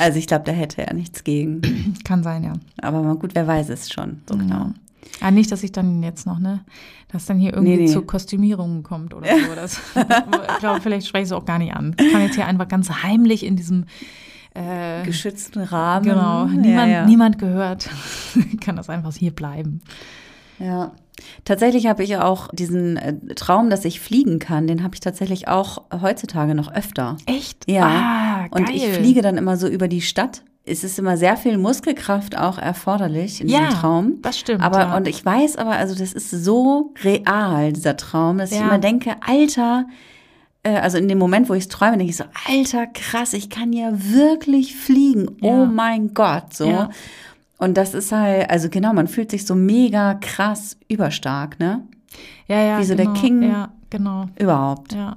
Also 0.00 0.20
ich 0.20 0.28
glaube, 0.28 0.44
da 0.44 0.52
hätte 0.52 0.86
er 0.86 0.94
nichts 0.94 1.24
gegen. 1.24 1.96
Kann 2.04 2.22
sein, 2.22 2.44
ja. 2.44 2.52
Aber 2.80 3.02
mal 3.02 3.16
gut, 3.16 3.34
wer 3.34 3.48
weiß 3.48 3.68
es 3.70 3.90
schon 3.90 4.22
so 4.28 4.36
genau. 4.38 4.70
Ah, 5.20 5.32
nicht, 5.32 5.50
dass 5.50 5.64
ich 5.64 5.72
dann 5.72 6.04
jetzt 6.04 6.24
noch, 6.24 6.38
ne, 6.38 6.60
dass 7.10 7.26
dann 7.26 7.36
hier 7.40 7.52
irgendwie 7.52 7.76
Nee, 7.76 7.82
nee. 7.86 7.92
zu 7.92 8.02
Kostümierungen 8.02 8.84
kommt 8.84 9.12
oder 9.12 9.26
so. 9.26 9.54
Das, 9.56 9.80
ich 9.96 10.58
glaube, 10.60 10.80
vielleicht 10.82 11.08
spreche 11.08 11.22
ich 11.24 11.28
es 11.30 11.32
auch 11.32 11.44
gar 11.44 11.58
nicht 11.58 11.74
an. 11.74 11.96
Ich 11.98 12.12
kann 12.12 12.22
jetzt 12.22 12.36
hier 12.36 12.46
einfach 12.46 12.68
ganz 12.68 12.88
heimlich 13.02 13.44
in 13.44 13.56
diesem 13.56 13.86
äh, 14.58 15.04
Geschützten 15.04 15.62
Rahmen. 15.62 16.04
Genau, 16.06 16.46
Ja, 16.46 16.52
niemand, 16.52 16.90
ja. 16.92 17.04
niemand 17.06 17.38
gehört. 17.38 17.88
kann 18.60 18.76
das 18.76 18.88
einfach 18.88 19.14
hier 19.14 19.30
bleiben. 19.32 19.80
Ja. 20.58 20.92
Tatsächlich 21.44 21.86
habe 21.86 22.02
ich 22.04 22.10
ja 22.10 22.24
auch 22.24 22.48
diesen 22.52 22.96
äh, 22.96 23.14
Traum, 23.34 23.70
dass 23.70 23.84
ich 23.84 24.00
fliegen 24.00 24.38
kann, 24.38 24.66
den 24.66 24.82
habe 24.82 24.94
ich 24.94 25.00
tatsächlich 25.00 25.48
auch 25.48 25.82
heutzutage 26.00 26.54
noch 26.54 26.72
öfter. 26.72 27.16
Echt? 27.26 27.68
Ja. 27.70 27.86
Ah. 27.86 28.46
Und 28.50 28.70
ich 28.70 28.84
fliege 28.88 29.22
dann 29.22 29.36
immer 29.36 29.56
so 29.56 29.68
über 29.68 29.88
die 29.88 30.00
Stadt 30.02 30.42
es 30.70 30.84
ist 30.84 30.98
immer 30.98 31.16
sehr 31.16 31.38
viel 31.38 31.56
Muskelkraft 31.56 32.36
auch 32.36 32.58
erforderlich 32.58 33.40
in 33.40 33.48
Ja, 33.48 33.60
diesem 33.60 33.80
Traum. 33.80 34.12
das 34.20 34.38
stimmt, 34.38 34.62
Aber 34.62 34.80
ja. 34.80 34.96
und 34.98 35.08
ich 35.08 35.24
weiß 35.24 35.56
aber, 35.56 35.70
also 35.70 35.94
das 35.94 36.12
ist 36.12 36.30
so 36.30 36.92
real, 37.02 37.72
dieser 37.72 37.96
Traum, 37.96 38.36
dass 38.36 38.52
ich 38.52 38.58
Ja. 38.58 38.66
immer 38.66 38.78
denke, 38.78 39.16
Alter, 39.26 39.86
also 40.64 40.98
in 40.98 41.08
dem 41.08 41.18
Moment, 41.18 41.48
wo 41.48 41.54
ich 41.54 41.64
es 41.64 41.68
träume, 41.68 41.96
denke 41.96 42.10
ich 42.10 42.16
so, 42.16 42.24
Alter, 42.48 42.86
krass, 42.86 43.32
ich 43.32 43.48
kann 43.48 43.72
ja 43.72 43.90
wirklich 43.92 44.76
fliegen. 44.76 45.36
Ja. 45.40 45.50
Oh 45.50 45.66
mein 45.66 46.14
Gott, 46.14 46.52
so. 46.52 46.68
Ja. 46.68 46.90
Und 47.58 47.76
das 47.76 47.94
ist 47.94 48.12
halt, 48.12 48.50
also 48.50 48.68
genau, 48.68 48.92
man 48.92 49.08
fühlt 49.08 49.30
sich 49.30 49.46
so 49.46 49.54
mega 49.54 50.14
krass 50.14 50.76
überstark, 50.88 51.58
ne? 51.58 51.82
Ja, 52.46 52.62
ja. 52.62 52.78
Wie 52.78 52.84
so 52.84 52.94
der 52.94 53.06
genau. 53.06 53.20
King. 53.20 53.42
Ja, 53.42 53.72
genau. 53.90 54.26
Überhaupt. 54.38 54.92
Ja. 54.92 55.16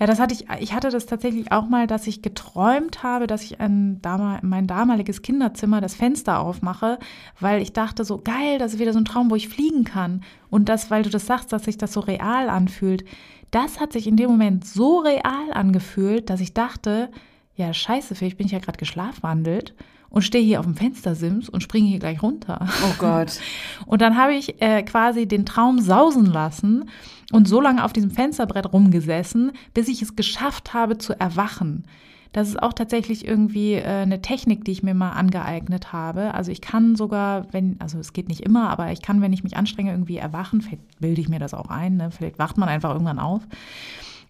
Ja, 0.00 0.06
das 0.06 0.18
hatte 0.18 0.32
ich, 0.32 0.46
ich 0.60 0.72
hatte 0.72 0.88
das 0.88 1.04
tatsächlich 1.04 1.52
auch 1.52 1.68
mal, 1.68 1.86
dass 1.86 2.06
ich 2.06 2.22
geträumt 2.22 3.02
habe, 3.02 3.26
dass 3.26 3.42
ich 3.42 3.60
ein 3.60 4.00
mein 4.40 4.66
damaliges 4.66 5.20
Kinderzimmer 5.20 5.82
das 5.82 5.94
Fenster 5.94 6.40
aufmache, 6.40 6.98
weil 7.38 7.60
ich 7.60 7.74
dachte 7.74 8.04
so, 8.04 8.16
geil, 8.16 8.58
das 8.58 8.72
ist 8.72 8.80
wieder 8.80 8.94
so 8.94 8.98
ein 8.98 9.04
Traum, 9.04 9.30
wo 9.30 9.34
ich 9.34 9.50
fliegen 9.50 9.84
kann. 9.84 10.22
Und 10.48 10.70
das, 10.70 10.90
weil 10.90 11.02
du 11.02 11.10
das 11.10 11.26
sagst, 11.26 11.52
dass 11.52 11.64
sich 11.64 11.76
das 11.76 11.92
so 11.92 12.00
real 12.00 12.48
anfühlt, 12.48 13.04
das 13.50 13.78
hat 13.78 13.92
sich 13.92 14.06
in 14.06 14.16
dem 14.16 14.30
Moment 14.30 14.64
so 14.64 15.00
real 15.00 15.52
angefühlt, 15.52 16.30
dass 16.30 16.40
ich 16.40 16.54
dachte, 16.54 17.10
ja, 17.56 17.74
scheiße, 17.74 18.14
vielleicht 18.14 18.38
bin 18.38 18.46
ich 18.46 18.52
ja 18.52 18.58
gerade 18.58 18.78
geschlafwandelt 18.78 19.74
und 20.10 20.22
stehe 20.22 20.44
hier 20.44 20.60
auf 20.60 20.66
dem 20.66 20.74
Fenstersims 20.74 21.48
und 21.48 21.62
springe 21.62 21.88
hier 21.88 22.00
gleich 22.00 22.22
runter. 22.22 22.68
Oh 22.84 22.94
Gott. 22.98 23.38
Und 23.86 24.02
dann 24.02 24.16
habe 24.16 24.34
ich 24.34 24.60
äh, 24.60 24.82
quasi 24.82 25.26
den 25.26 25.46
Traum 25.46 25.80
sausen 25.80 26.26
lassen 26.26 26.90
und 27.32 27.48
so 27.48 27.60
lange 27.60 27.84
auf 27.84 27.92
diesem 27.92 28.10
Fensterbrett 28.10 28.72
rumgesessen, 28.72 29.52
bis 29.72 29.88
ich 29.88 30.02
es 30.02 30.16
geschafft 30.16 30.74
habe 30.74 30.98
zu 30.98 31.18
erwachen. 31.18 31.84
Das 32.32 32.48
ist 32.48 32.62
auch 32.62 32.72
tatsächlich 32.72 33.26
irgendwie 33.26 33.74
äh, 33.74 33.84
eine 33.84 34.22
Technik, 34.22 34.64
die 34.64 34.72
ich 34.72 34.82
mir 34.82 34.94
mal 34.94 35.12
angeeignet 35.12 35.92
habe. 35.92 36.34
Also 36.34 36.52
ich 36.52 36.60
kann 36.60 36.94
sogar, 36.94 37.52
wenn, 37.52 37.76
also 37.80 37.98
es 37.98 38.12
geht 38.12 38.28
nicht 38.28 38.40
immer, 38.40 38.70
aber 38.70 38.92
ich 38.92 39.02
kann, 39.02 39.20
wenn 39.20 39.32
ich 39.32 39.42
mich 39.42 39.56
anstrenge, 39.56 39.90
irgendwie 39.90 40.16
erwachen. 40.16 40.60
Vielleicht 40.60 41.00
bilde 41.00 41.20
ich 41.20 41.28
mir 41.28 41.40
das 41.40 41.54
auch 41.54 41.70
ein, 41.70 41.96
ne? 41.96 42.10
vielleicht 42.10 42.38
wacht 42.38 42.56
man 42.56 42.68
einfach 42.68 42.92
irgendwann 42.92 43.18
auf. 43.18 43.42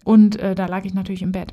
Und 0.05 0.39
äh, 0.39 0.55
da 0.55 0.67
lag 0.67 0.85
ich 0.85 0.95
natürlich 0.95 1.23
im 1.23 1.33
Bett. 1.33 1.53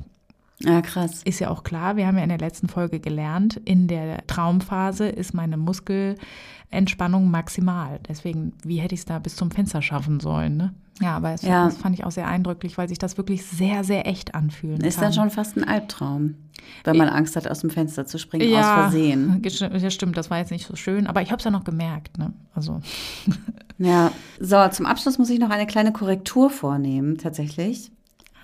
Ja, 0.60 0.82
krass. 0.82 1.22
Ist 1.24 1.38
ja 1.38 1.50
auch 1.50 1.62
klar, 1.62 1.96
wir 1.96 2.06
haben 2.06 2.16
ja 2.16 2.22
in 2.24 2.28
der 2.30 2.38
letzten 2.38 2.68
Folge 2.68 2.98
gelernt, 2.98 3.60
in 3.64 3.86
der 3.86 4.26
Traumphase 4.26 5.08
ist 5.08 5.32
meine 5.32 5.56
Muskelentspannung 5.56 7.30
maximal. 7.30 8.00
Deswegen, 8.08 8.52
wie 8.64 8.78
hätte 8.78 8.94
ich 8.94 9.00
es 9.02 9.06
da 9.06 9.18
bis 9.20 9.36
zum 9.36 9.50
Fenster 9.50 9.82
schaffen 9.82 10.18
sollen? 10.20 10.56
Ne? 10.56 10.74
Ja, 11.00 11.16
aber 11.16 11.32
es, 11.32 11.42
Ja. 11.42 11.66
das 11.66 11.76
fand 11.76 11.94
ich 11.94 12.04
auch 12.04 12.10
sehr 12.10 12.26
eindrücklich, 12.26 12.76
weil 12.76 12.88
sich 12.88 12.98
das 12.98 13.16
wirklich 13.16 13.44
sehr, 13.44 13.84
sehr 13.84 14.06
echt 14.08 14.34
anfühlen 14.34 14.80
Ist 14.80 14.96
kann. 14.96 15.04
dann 15.04 15.12
schon 15.12 15.30
fast 15.30 15.56
ein 15.56 15.62
Albtraum, 15.62 16.34
wenn 16.82 16.96
man 16.96 17.08
Angst 17.08 17.36
hat, 17.36 17.48
aus 17.48 17.60
dem 17.60 17.70
Fenster 17.70 18.04
zu 18.06 18.18
springen, 18.18 18.50
ja, 18.50 18.58
aus 18.86 18.92
Versehen. 18.92 19.40
Ja, 19.78 19.90
stimmt, 19.90 20.16
das 20.16 20.28
war 20.28 20.38
jetzt 20.38 20.50
nicht 20.50 20.66
so 20.66 20.74
schön, 20.74 21.06
aber 21.06 21.22
ich 21.22 21.30
habe 21.30 21.38
es 21.38 21.44
ja 21.44 21.52
noch 21.52 21.62
gemerkt. 21.64 22.18
Ne? 22.18 22.32
Also, 22.54 22.80
Ja, 23.78 24.10
so, 24.40 24.66
zum 24.70 24.86
Abschluss 24.86 25.18
muss 25.18 25.30
ich 25.30 25.38
noch 25.38 25.50
eine 25.50 25.66
kleine 25.68 25.92
Korrektur 25.92 26.50
vornehmen, 26.50 27.16
tatsächlich, 27.16 27.92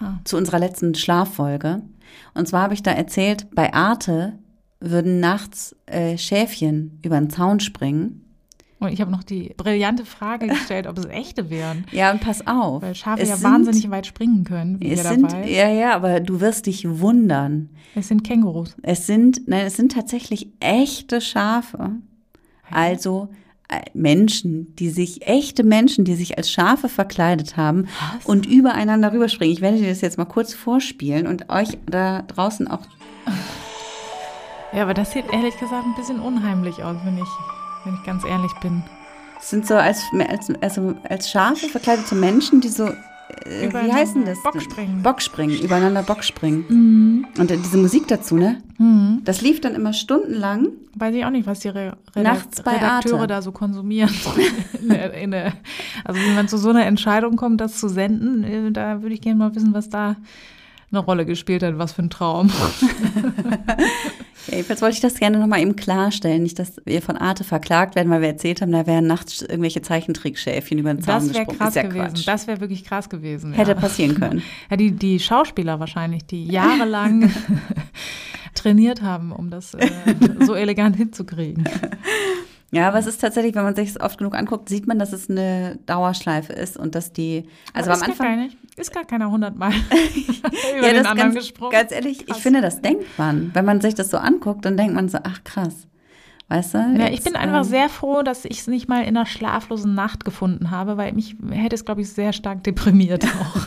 Ah. 0.00 0.14
zu 0.24 0.36
unserer 0.36 0.58
letzten 0.60 0.94
Schlaffolge. 0.94 1.82
Und 2.34 2.48
zwar 2.48 2.62
habe 2.62 2.74
ich 2.74 2.82
da 2.82 2.90
erzählt, 2.92 3.46
bei 3.54 3.72
Arte 3.72 4.38
würden 4.80 5.20
nachts 5.20 5.74
äh, 5.86 6.18
Schäfchen 6.18 6.98
über 7.02 7.18
den 7.18 7.30
Zaun 7.30 7.60
springen. 7.60 8.24
und 8.80 8.92
ich 8.92 9.00
habe 9.00 9.10
noch 9.10 9.22
die 9.22 9.54
brillante 9.56 10.04
Frage 10.04 10.46
gestellt, 10.46 10.86
ob 10.86 10.98
es 10.98 11.06
echte 11.06 11.48
wären. 11.48 11.86
Ja, 11.92 12.10
und 12.12 12.20
pass 12.20 12.46
auf. 12.46 12.82
Weil 12.82 12.94
Schafe 12.94 13.22
ja 13.22 13.36
sind, 13.36 13.50
wahnsinnig 13.50 13.90
weit 13.90 14.06
springen 14.06 14.44
können, 14.44 14.80
wie 14.80 14.90
Es 14.92 15.02
sind, 15.08 15.32
ja, 15.32 15.70
ja, 15.70 15.94
aber 15.94 16.20
du 16.20 16.40
wirst 16.40 16.66
dich 16.66 16.86
wundern. 17.00 17.70
Es 17.94 18.08
sind 18.08 18.24
Kängurus. 18.24 18.76
Es 18.82 19.06
sind, 19.06 19.48
nein, 19.48 19.66
es 19.66 19.76
sind 19.76 19.92
tatsächlich 19.92 20.48
echte 20.60 21.20
Schafe. 21.20 21.92
Also 22.70 23.28
Menschen, 23.92 24.74
die 24.76 24.90
sich, 24.90 25.26
echte 25.26 25.64
Menschen, 25.64 26.04
die 26.04 26.14
sich 26.14 26.36
als 26.36 26.50
Schafe 26.50 26.88
verkleidet 26.88 27.56
haben 27.56 27.86
Was? 27.86 28.26
und 28.26 28.46
übereinander 28.46 29.12
rüberspringen. 29.12 29.54
Ich 29.54 29.60
werde 29.60 29.78
dir 29.78 29.88
das 29.88 30.00
jetzt 30.00 30.18
mal 30.18 30.24
kurz 30.24 30.54
vorspielen 30.54 31.26
und 31.26 31.50
euch 31.50 31.78
da 31.86 32.22
draußen 32.22 32.68
auch. 32.68 32.82
Ja, 34.72 34.82
aber 34.82 34.94
das 34.94 35.12
sieht 35.12 35.32
ehrlich 35.32 35.58
gesagt 35.58 35.84
ein 35.86 35.94
bisschen 35.94 36.20
unheimlich 36.20 36.82
aus, 36.82 36.96
wenn 37.04 37.16
ich, 37.16 37.28
wenn 37.84 37.94
ich 37.94 38.02
ganz 38.04 38.24
ehrlich 38.24 38.52
bin. 38.60 38.82
Es 39.40 39.50
sind 39.50 39.66
so 39.66 39.74
als, 39.74 40.02
als, 40.28 40.50
also 40.60 40.94
als 41.08 41.30
Schafe 41.30 41.68
verkleidete 41.68 42.14
Menschen, 42.14 42.60
die 42.60 42.68
so, 42.68 42.90
äh, 43.28 43.62
wie 43.62 43.66
Übereinander 43.66 43.94
heißen 43.94 44.24
das? 44.24 44.42
Bockspringen. 44.42 45.02
Bockspringen, 45.02 45.60
übereinander 45.60 46.02
Bockspringen. 46.02 46.64
Mhm. 46.68 47.26
Und 47.38 47.50
diese 47.50 47.78
Musik 47.78 48.08
dazu, 48.08 48.36
ne? 48.36 48.62
Mhm. 48.78 49.22
Das 49.24 49.40
lief 49.40 49.60
dann 49.60 49.74
immer 49.74 49.92
stundenlang. 49.92 50.68
Weiß 50.94 51.14
ich 51.14 51.24
auch 51.24 51.30
nicht, 51.30 51.46
was 51.46 51.60
die 51.60 51.68
Re 51.68 51.96
Nachts 52.14 52.62
bei 52.62 52.76
Redakteure 52.76 53.20
Arte. 53.20 53.26
da 53.26 53.42
so 53.42 53.52
konsumieren. 53.52 54.14
in 54.80 54.88
der, 54.88 55.14
in 55.14 55.30
der, 55.30 55.52
also 56.04 56.20
wenn 56.20 56.34
man 56.34 56.48
zu 56.48 56.58
so 56.58 56.70
einer 56.70 56.86
Entscheidung 56.86 57.36
kommt, 57.36 57.60
das 57.60 57.78
zu 57.78 57.88
senden, 57.88 58.44
äh, 58.44 58.70
da 58.70 59.02
würde 59.02 59.14
ich 59.14 59.20
gerne 59.20 59.38
mal 59.38 59.54
wissen, 59.54 59.74
was 59.74 59.88
da 59.88 60.16
eine 60.90 61.00
Rolle 61.00 61.26
gespielt 61.26 61.62
hat, 61.62 61.78
was 61.78 61.92
für 61.92 62.02
ein 62.02 62.10
Traum. 62.10 62.50
Ja, 64.46 64.56
jedenfalls 64.56 64.82
wollte 64.82 64.94
ich 64.94 65.00
das 65.00 65.14
gerne 65.14 65.38
nochmal 65.38 65.60
eben 65.60 65.76
klarstellen. 65.76 66.42
Nicht, 66.42 66.58
dass 66.58 66.80
wir 66.84 67.02
von 67.02 67.16
Arte 67.16 67.44
verklagt 67.44 67.94
werden, 67.94 68.10
weil 68.10 68.20
wir 68.20 68.28
erzählt 68.28 68.60
haben, 68.60 68.72
da 68.72 68.86
wären 68.86 69.06
nachts 69.06 69.42
irgendwelche 69.42 69.82
Zeichentrickschäfchen 69.82 70.78
über 70.78 70.92
den 70.92 71.02
Zaun 71.02 71.26
Das 71.26 71.34
wäre 71.34 71.46
gesprungen. 71.46 71.58
krass 71.58 71.68
Ist 71.68 71.76
ja 71.76 71.82
gewesen. 71.82 72.14
Quatsch. 72.14 72.28
Das 72.28 72.46
wäre 72.46 72.60
wirklich 72.60 72.84
krass 72.84 73.08
gewesen. 73.08 73.52
Hätte 73.52 73.72
ja. 73.72 73.76
passieren 73.76 74.14
können. 74.14 74.42
Ja, 74.70 74.76
die, 74.76 74.92
die 74.92 75.20
Schauspieler 75.20 75.80
wahrscheinlich, 75.80 76.24
die 76.26 76.46
jahrelang 76.46 77.30
trainiert 78.54 79.02
haben, 79.02 79.32
um 79.32 79.50
das 79.50 79.74
äh, 79.74 79.88
so 80.40 80.54
elegant 80.54 80.96
hinzukriegen. 80.96 81.64
Ja, 82.74 82.88
aber 82.88 82.98
es 82.98 83.06
ist 83.06 83.20
tatsächlich, 83.20 83.54
wenn 83.54 83.62
man 83.64 83.74
sich 83.76 83.90
es 83.90 84.00
oft 84.00 84.18
genug 84.18 84.34
anguckt, 84.34 84.68
sieht 84.68 84.86
man, 84.86 84.98
dass 84.98 85.12
es 85.12 85.30
eine 85.30 85.78
Dauerschleife 85.86 86.52
ist 86.52 86.76
und 86.76 86.94
dass 86.94 87.12
die, 87.12 87.44
also 87.72 87.90
Aber 87.90 88.02
am 88.04 88.10
ist 88.10 88.18
Gar 88.18 88.26
Anfang. 88.28 88.48
keine, 88.48 88.50
ist 88.76 88.92
gar 88.92 89.04
keiner 89.04 89.30
hundertmal 89.30 89.70
über 90.78 90.86
Ja, 90.86 90.92
den 90.92 90.96
das 91.02 91.06
anderen 91.06 91.16
ganz, 91.32 91.34
gesprungen. 91.36 91.70
ganz 91.72 91.92
ehrlich, 91.92 92.20
ich 92.22 92.26
Krass. 92.26 92.38
finde, 92.38 92.60
das 92.60 92.82
denkt 92.82 93.04
man. 93.16 93.50
Wenn 93.54 93.64
man 93.64 93.80
sich 93.80 93.94
das 93.94 94.10
so 94.10 94.16
anguckt, 94.16 94.64
dann 94.64 94.76
denkt 94.76 94.94
man 94.94 95.08
so, 95.08 95.18
ach 95.22 95.44
krass. 95.44 95.86
Weißt 96.48 96.74
du? 96.74 96.78
Ja, 96.78 97.06
ich 97.06 97.14
jetzt, 97.14 97.24
bin 97.24 97.36
einfach 97.36 97.58
ähm, 97.58 97.64
sehr 97.64 97.88
froh, 97.88 98.22
dass 98.22 98.44
ich 98.44 98.58
es 98.60 98.66
nicht 98.66 98.86
mal 98.88 99.00
in 99.02 99.16
einer 99.16 99.24
schlaflosen 99.24 99.94
Nacht 99.94 100.24
gefunden 100.26 100.70
habe, 100.70 100.98
weil 100.98 101.12
mich 101.14 101.36
hätte 101.50 101.74
es, 101.74 101.86
glaube 101.86 102.02
ich, 102.02 102.10
sehr 102.10 102.34
stark 102.34 102.62
deprimiert 102.64 103.24
auch. 103.40 103.66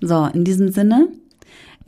So, 0.00 0.26
in 0.26 0.44
diesem 0.44 0.68
Sinne, 0.70 1.08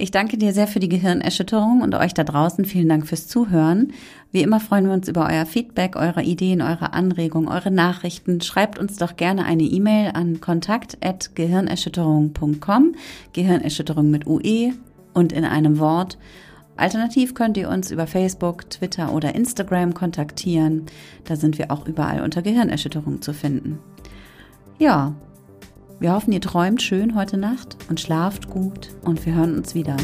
ich 0.01 0.11
danke 0.11 0.37
dir 0.39 0.53
sehr 0.53 0.67
für 0.67 0.81
die 0.81 0.89
Gehirnerschütterung 0.89 1.83
und 1.83 1.95
euch 1.95 2.13
da 2.15 2.25
draußen 2.25 2.65
vielen 2.65 2.89
Dank 2.89 3.07
fürs 3.07 3.29
Zuhören. 3.29 3.93
Wie 4.33 4.43
immer 4.43 4.59
freuen 4.59 4.87
wir 4.87 4.95
uns 4.95 5.07
über 5.09 5.29
euer 5.29 5.47
Feedback, 5.47 5.95
eure 5.97 6.23
Ideen, 6.23 6.63
eure 6.63 6.95
Anregungen, 6.95 7.49
eure 7.49 7.71
Nachrichten. 7.71 8.41
Schreibt 8.41 8.79
uns 8.79 8.97
doch 8.97 9.17
gerne 9.17 9.45
eine 9.45 9.63
E-Mail 9.63 10.13
an 10.15 10.41
kontakt@gehirnerschütterung.com. 10.41 12.95
Gehirnerschütterung 13.33 14.11
mit 14.11 14.27
UE 14.27 14.73
und 15.13 15.33
in 15.33 15.45
einem 15.45 15.79
Wort. 15.79 16.17
Alternativ 16.77 17.35
könnt 17.35 17.57
ihr 17.59 17.69
uns 17.69 17.91
über 17.91 18.07
Facebook, 18.07 18.71
Twitter 18.71 19.13
oder 19.13 19.35
Instagram 19.35 19.93
kontaktieren. 19.93 20.87
Da 21.25 21.37
sind 21.37 21.59
wir 21.59 21.71
auch 21.71 21.87
überall 21.87 22.23
unter 22.23 22.41
Gehirnerschütterung 22.41 23.21
zu 23.21 23.35
finden. 23.35 23.79
Ja, 24.79 25.15
wir 26.01 26.15
hoffen, 26.15 26.33
ihr 26.33 26.41
träumt 26.41 26.81
schön 26.81 27.15
heute 27.15 27.37
Nacht 27.37 27.77
und 27.91 28.01
schlaft 28.01 28.49
gut 28.49 28.89
und 29.03 29.25
wir 29.27 29.35
hören 29.35 29.59
uns 29.59 29.75
wieder. 29.75 29.97